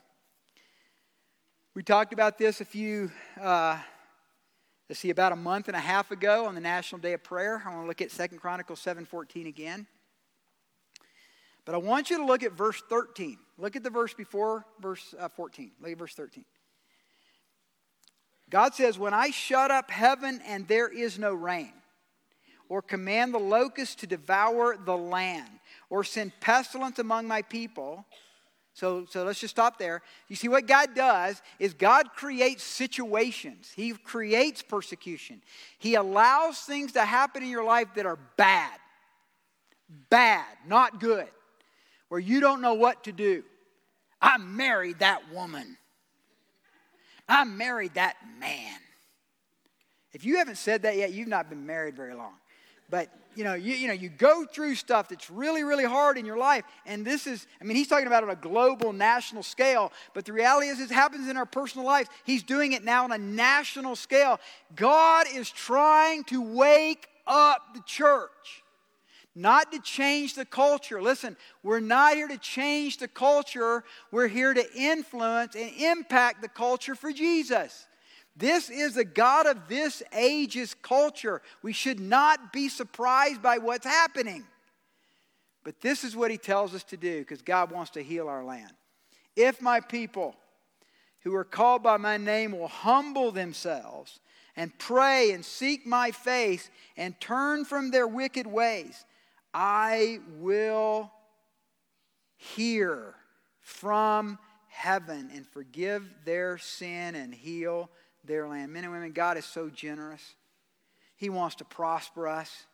[1.73, 3.09] We talked about this a few,
[3.41, 3.79] uh,
[4.87, 7.63] let's see, about a month and a half ago on the National Day of Prayer.
[7.65, 9.87] I want to look at Second Chronicles 7.14 again.
[11.65, 13.39] But I want you to look at verse 13.
[13.57, 15.71] Look at the verse before verse uh, 14.
[15.81, 16.45] Look at verse 13.
[18.49, 21.73] God says, When I shut up heaven and there is no rain,
[22.69, 25.49] or command the locusts to devour the land,
[25.89, 28.05] or send pestilence among my people.
[28.73, 30.03] So, so let's just stop there.
[30.27, 35.41] You see, what God does is God creates situations, He creates persecution.
[35.79, 38.77] He allows things to happen in your life that are bad,
[40.09, 41.27] bad, not good,
[42.09, 43.43] where you don't know what to do.
[44.21, 45.77] I married that woman.
[47.27, 48.79] I married that man.
[50.13, 52.33] If you haven't said that yet, you've not been married very long.
[52.89, 56.25] But you know, you, you know, you go through stuff that's really, really hard in
[56.25, 56.63] your life.
[56.87, 59.91] And this is, I mean, he's talking about on a global, national scale.
[60.15, 62.09] But the reality is, it happens in our personal lives.
[62.23, 64.39] He's doing it now on a national scale.
[64.75, 68.63] God is trying to wake up the church
[69.37, 71.01] not to change the culture.
[71.01, 76.49] Listen, we're not here to change the culture, we're here to influence and impact the
[76.49, 77.85] culture for Jesus.
[78.35, 81.41] This is the God of this age's culture.
[81.61, 84.45] We should not be surprised by what's happening.
[85.63, 88.43] But this is what he tells us to do because God wants to heal our
[88.43, 88.71] land.
[89.35, 90.35] If my people
[91.21, 94.19] who are called by my name will humble themselves
[94.55, 99.05] and pray and seek my face and turn from their wicked ways,
[99.53, 101.11] I will
[102.37, 103.15] hear
[103.59, 104.37] from
[104.67, 107.89] heaven and forgive their sin and heal
[108.23, 108.71] their land.
[108.71, 110.35] Men and women, God is so generous.
[111.15, 112.65] He wants to prosper us.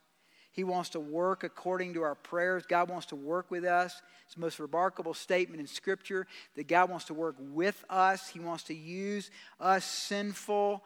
[0.51, 2.65] He wants to work according to our prayers.
[2.67, 4.01] God wants to work with us.
[4.25, 8.29] It's the most remarkable statement in Scripture that God wants to work with us.
[8.29, 10.83] He wants to use us sinful,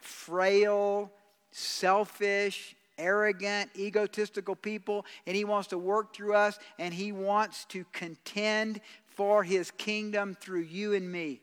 [0.00, 1.12] frail,
[1.52, 7.84] selfish, arrogant, egotistical people, and He wants to work through us, and He wants to
[7.92, 11.24] contend for His kingdom through you and me.
[11.26, 11.40] Isn't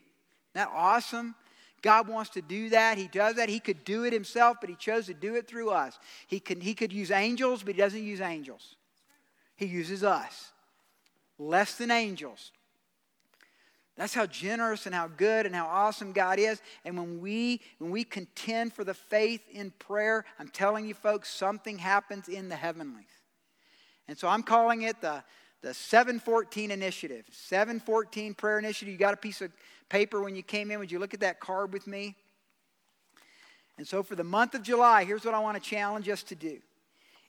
[0.54, 1.34] that awesome?
[1.84, 2.96] God wants to do that.
[2.96, 3.50] He does that.
[3.50, 5.98] He could do it himself, but he chose to do it through us.
[6.26, 8.76] He could, he could use angels, but he doesn't use angels.
[9.54, 10.52] He uses us.
[11.38, 12.52] Less than angels.
[13.96, 16.60] That's how generous and how good and how awesome God is.
[16.84, 21.28] And when we when we contend for the faith in prayer, I'm telling you folks,
[21.28, 23.04] something happens in the heavenlies.
[24.08, 25.22] And so I'm calling it the
[25.62, 27.24] the 714 initiative.
[27.30, 28.92] 714 prayer initiative.
[28.92, 29.50] You got a piece of
[29.88, 30.78] paper when you came in.
[30.78, 32.16] Would you look at that card with me?
[33.78, 36.34] And so for the month of July, here's what I want to challenge us to
[36.34, 36.60] do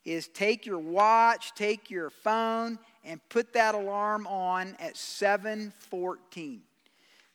[0.06, 6.60] is take your watch, take your phone, and put that alarm on at 7:14.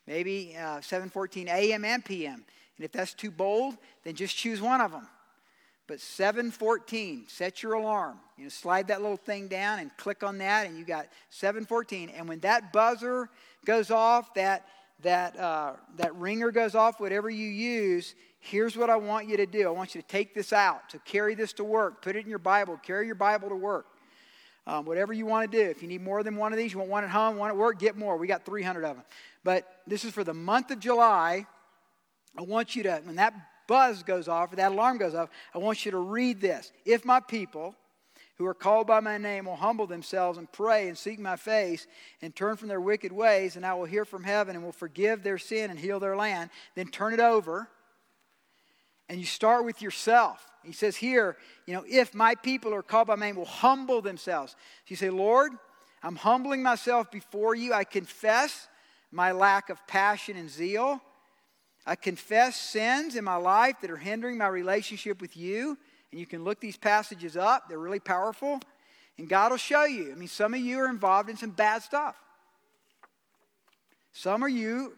[0.07, 1.85] Maybe uh, 7:14 a.m.
[1.85, 2.45] and p.m.
[2.77, 5.07] And if that's too bold, then just choose one of them.
[5.87, 8.19] But 7:14, set your alarm.
[8.39, 12.13] You know, slide that little thing down and click on that, and you got 7:14.
[12.17, 13.29] And when that buzzer
[13.65, 14.67] goes off, that
[15.03, 19.47] that uh, that ringer goes off, whatever you use, here's what I want you to
[19.47, 19.69] do.
[19.69, 22.31] I want you to take this out, to carry this to work, put it in
[22.31, 23.87] your Bible, carry your Bible to work.
[24.67, 25.71] Um, whatever you want to do.
[25.71, 27.57] If you need more than one of these, you want one at home, one at
[27.57, 28.17] work, get more.
[28.17, 29.05] We got 300 of them.
[29.43, 31.47] But this is for the month of July.
[32.37, 33.35] I want you to, when that
[33.67, 36.73] buzz goes off or that alarm goes off, I want you to read this.
[36.85, 37.75] If my people,
[38.41, 41.87] who are called by my name will humble themselves and pray and seek my face
[42.23, 45.23] and turn from their wicked ways, and I will hear from heaven and will forgive
[45.23, 46.49] their sin and heal their land.
[46.75, 47.69] Then turn it over
[49.11, 50.47] and you start with yourself.
[50.63, 51.37] He says here,
[51.67, 54.53] you know, if my people are called by name will humble themselves.
[54.53, 54.57] So
[54.87, 55.51] you say, Lord,
[56.01, 57.75] I'm humbling myself before you.
[57.75, 58.69] I confess
[59.11, 61.03] my lack of passion and zeal.
[61.85, 65.77] I confess sins in my life that are hindering my relationship with you.
[66.13, 68.61] And you can look these passages up, they're really powerful.
[69.19, 70.13] And God will show you.
[70.13, 72.15] I mean, some of you are involved in some bad stuff.
[74.13, 74.97] Some of you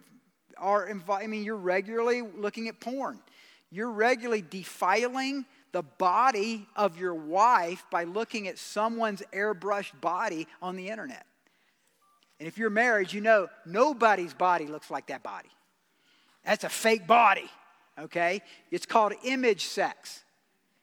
[0.58, 3.18] are, involved, I mean, you're regularly looking at porn.
[3.72, 10.76] You're regularly defiling the body of your wife by looking at someone's airbrushed body on
[10.76, 11.24] the internet.
[12.38, 15.48] And if you're married, you know nobody's body looks like that body.
[16.44, 17.50] That's a fake body,
[17.98, 18.42] okay?
[18.70, 20.22] It's called image sex.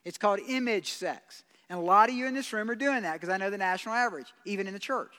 [0.03, 1.43] It's called image sex.
[1.69, 3.57] And a lot of you in this room are doing that because I know the
[3.59, 5.13] national average, even in the church.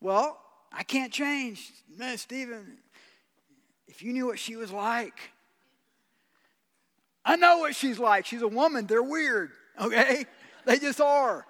[0.00, 0.38] Well,
[0.72, 1.72] I can't change.
[1.96, 2.78] Man, Stephen,
[3.88, 5.18] if you knew what she was like,
[7.28, 8.24] I know what she's like.
[8.24, 8.86] She's a woman.
[8.86, 9.50] They're weird,
[9.80, 10.24] okay?
[10.64, 11.44] They just are.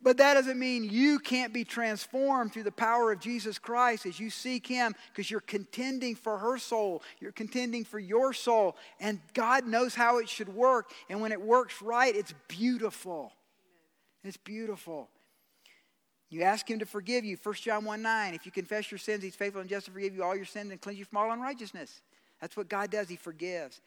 [0.00, 4.18] But that doesn't mean you can't be transformed through the power of Jesus Christ as
[4.18, 7.02] you seek Him because you're contending for her soul.
[7.20, 8.74] You're contending for your soul.
[9.00, 10.92] And God knows how it should work.
[11.10, 13.32] And when it works right, it's beautiful.
[14.24, 15.10] It's beautiful.
[16.30, 17.36] You ask Him to forgive you.
[17.42, 18.34] 1 John 1 9.
[18.34, 20.70] If you confess your sins, He's faithful and just to forgive you all your sins
[20.70, 22.00] and cleanse you from all unrighteousness.
[22.40, 23.08] That's what God does.
[23.08, 23.80] He forgives.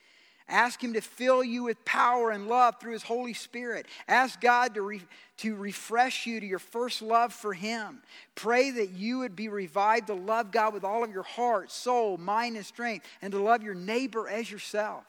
[0.47, 3.85] Ask Him to fill you with power and love through His Holy Spirit.
[4.07, 5.01] Ask God to, re-
[5.37, 8.01] to refresh you to your first love for Him.
[8.35, 12.17] Pray that you would be revived to love God with all of your heart, soul,
[12.17, 15.05] mind, and strength, and to love your neighbor as yourself.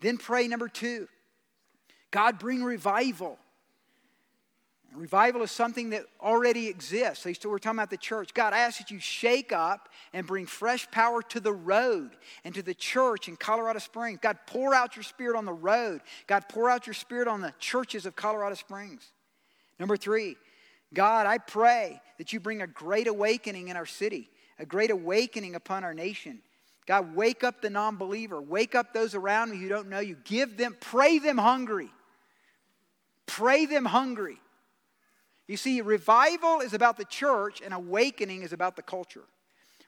[0.00, 1.08] Then pray, number two,
[2.10, 3.38] God, bring revival
[4.94, 7.24] Revival is something that already exists.
[7.24, 8.34] We're talking about the church.
[8.34, 12.10] God, I ask that you shake up and bring fresh power to the road
[12.44, 14.18] and to the church in Colorado Springs.
[14.20, 16.02] God, pour out your spirit on the road.
[16.26, 19.12] God, pour out your spirit on the churches of Colorado Springs.
[19.78, 20.36] Number three,
[20.92, 24.28] God, I pray that you bring a great awakening in our city,
[24.58, 26.40] a great awakening upon our nation.
[26.86, 30.16] God, wake up the non believer, wake up those around me who don't know you.
[30.24, 31.88] Give them, pray them hungry.
[33.26, 34.38] Pray them hungry.
[35.48, 39.24] You see, revival is about the church, and awakening is about the culture.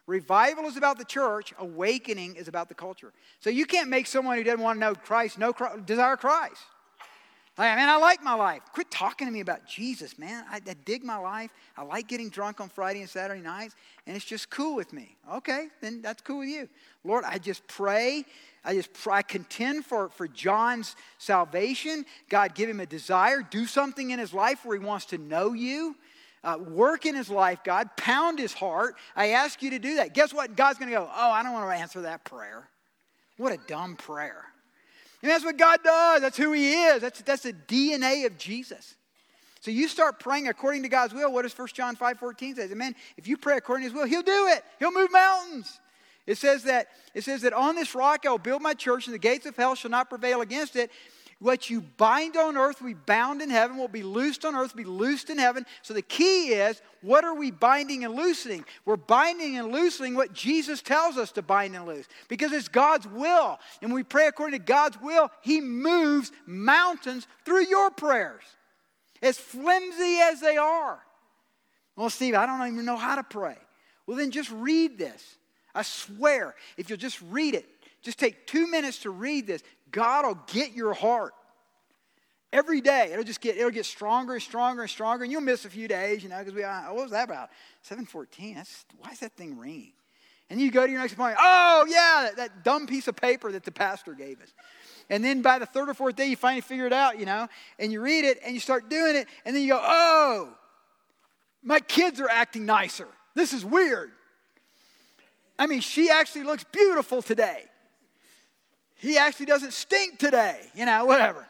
[0.07, 3.11] Revival is about the church, awakening is about the culture.
[3.39, 5.53] So you can't make someone who doesn't want to know Christ know
[5.85, 6.61] desire Christ.
[7.57, 8.61] Like, man, I like my life.
[8.73, 10.43] Quit talking to me about Jesus, man.
[10.49, 11.51] I, I, dig my life.
[11.77, 13.75] I like getting drunk on Friday and Saturday nights,
[14.05, 15.15] and it's just cool with me.
[15.35, 16.67] Okay, then that's cool with you.
[17.05, 18.25] Lord, I just pray.
[18.65, 22.05] I just I contend for, for John's salvation.
[22.29, 23.41] God, give him a desire.
[23.41, 25.95] Do something in his life where he wants to know you.
[26.43, 27.89] Uh, work in his life, God.
[27.95, 28.95] Pound his heart.
[29.15, 30.13] I ask you to do that.
[30.13, 30.55] Guess what?
[30.55, 32.67] God's going to go, oh, I don't want to answer that prayer.
[33.37, 34.45] What a dumb prayer.
[35.21, 36.21] And that's what God does.
[36.21, 37.01] That's who He is.
[37.01, 38.95] That's, that's the DNA of Jesus.
[39.59, 41.33] So you start praying according to God's will.
[41.33, 42.67] What does 1 John 5 14 say?
[42.67, 44.63] Man, if you pray according to His will, He'll do it.
[44.77, 45.79] He'll move mountains.
[46.27, 49.13] It says that it says that on this rock I will build my church, and
[49.13, 50.91] the gates of hell shall not prevail against it.
[51.39, 54.75] What you bind on earth will be bound in heaven, will be loosed on earth,
[54.75, 55.65] be loosed in heaven.
[55.81, 58.63] So the key is what are we binding and loosening?
[58.85, 63.05] We're binding and loosening what Jesus tells us to bind and loose because it's God's
[63.05, 63.59] will.
[63.81, 68.43] And when we pray according to God's will, He moves mountains through your prayers,
[69.21, 70.99] as flimsy as they are.
[71.97, 73.57] Well, Steve, I don't even know how to pray.
[74.07, 75.37] Well, then just read this.
[75.75, 77.65] I swear, if you'll just read it,
[78.01, 79.61] just take two minutes to read this.
[79.91, 81.33] God will get your heart.
[82.53, 85.65] Every day, it'll just get, it'll get stronger and stronger and stronger, and you'll miss
[85.65, 87.49] a few days, you know, because we, uh, what was that about?
[87.81, 89.91] 714, that's, why is that thing ringing?
[90.49, 93.51] And you go to your next point, oh, yeah, that, that dumb piece of paper
[93.51, 94.53] that the pastor gave us.
[95.09, 97.47] And then by the third or fourth day, you finally figure it out, you know,
[97.77, 100.49] and you read it and you start doing it, and then you go, oh,
[101.63, 103.07] my kids are acting nicer.
[103.33, 104.11] This is weird.
[105.57, 107.65] I mean, she actually looks beautiful today
[108.95, 111.47] he actually doesn't stink today, you know, whatever.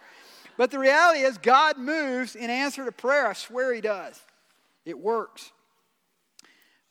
[0.58, 3.28] But the reality is, God moves in answer to prayer.
[3.28, 4.20] I swear He does.
[4.86, 5.52] It works.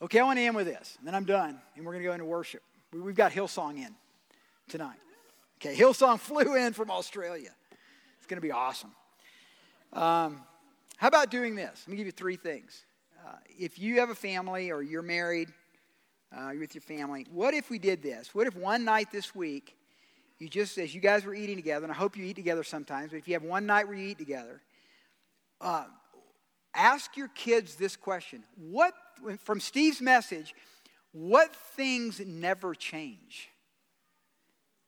[0.01, 2.09] Okay, I want to end with this, and then I'm done, and we're going to
[2.09, 2.61] go into worship.
[2.91, 3.95] We've got Hillsong in
[4.67, 4.97] tonight.
[5.59, 7.51] Okay, Hillsong flew in from Australia.
[8.17, 8.91] It's going to be awesome.
[9.93, 10.41] Um,
[10.97, 11.83] how about doing this?
[11.85, 12.85] Let me give you three things.
[13.25, 15.49] Uh, if you have a family or you're married,
[16.31, 18.33] uh, you're with your family, what if we did this?
[18.33, 19.75] What if one night this week
[20.39, 23.11] you just, as you guys were eating together, and I hope you eat together sometimes,
[23.11, 24.61] but if you have one night where you eat together,
[25.61, 25.85] uh,
[26.73, 28.43] ask your kids this question.
[28.57, 28.93] What,
[29.39, 30.53] from Steve's message,
[31.13, 33.49] what things never change?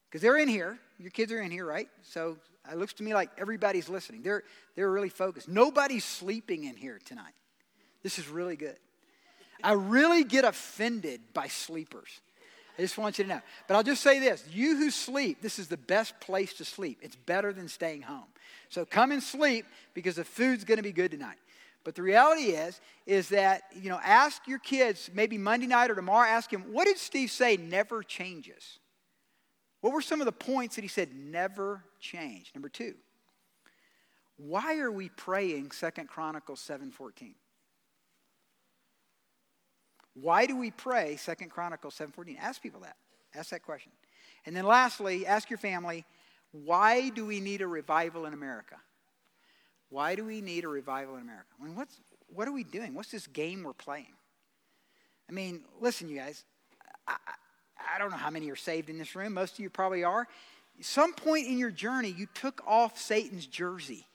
[0.10, 0.78] Because they're in here.
[1.00, 1.88] Your kids are in here, right?
[2.04, 2.38] So
[2.70, 4.24] it looks to me like everybody's listening.
[4.24, 4.44] They're,
[4.76, 5.48] they're really focused.
[5.48, 7.34] Nobody's sleeping in here tonight.
[8.04, 8.78] This is really good.
[9.64, 12.22] I really get offended by sleepers.
[12.78, 13.42] I just want you to know.
[13.68, 17.00] But I'll just say this you who sleep, this is the best place to sleep.
[17.02, 18.28] It's better than staying home.
[18.70, 21.38] So come and sleep because the food's going to be good tonight.
[21.84, 25.96] But the reality is, is that, you know, ask your kids, maybe Monday night or
[25.96, 28.80] tomorrow, ask him, what did Steve say never changes?
[29.80, 32.52] What were some of the points that he said never change?
[32.54, 32.96] Number two,
[34.36, 37.36] why are we praying Second Chronicles 7.14?
[40.22, 42.38] Why do we pray Second Chronicles 7.14?
[42.40, 42.96] Ask people that.
[43.36, 43.92] Ask that question.
[44.46, 46.06] And then lastly, ask your family,
[46.52, 48.78] why do we need a revival in America?
[49.90, 51.48] Why do we need a revival in America?
[51.62, 52.00] I mean, what's,
[52.34, 52.94] what are we doing?
[52.94, 54.14] What's this game we're playing?
[55.30, 56.44] I mean, listen, you guys,
[57.08, 57.18] I,
[57.96, 59.34] I don't know how many are saved in this room.
[59.34, 60.28] Most of you probably are.
[60.82, 64.06] Some point in your journey, you took off Satan's jersey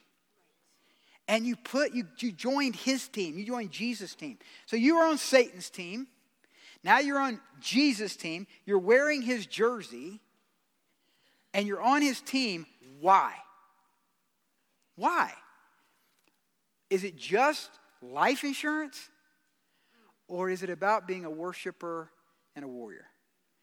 [1.27, 3.37] and you put you, you joined his team.
[3.37, 4.37] You joined jesus team.
[4.65, 6.07] So you were on satan's team.
[6.83, 8.47] Now you're on jesus team.
[8.65, 10.19] You're wearing his jersey
[11.53, 12.65] and you're on his team.
[12.99, 13.33] Why?
[14.95, 15.31] Why?
[16.89, 17.69] Is it just
[18.01, 19.09] life insurance?
[20.27, 22.09] Or is it about being a worshiper
[22.55, 23.05] and a warrior?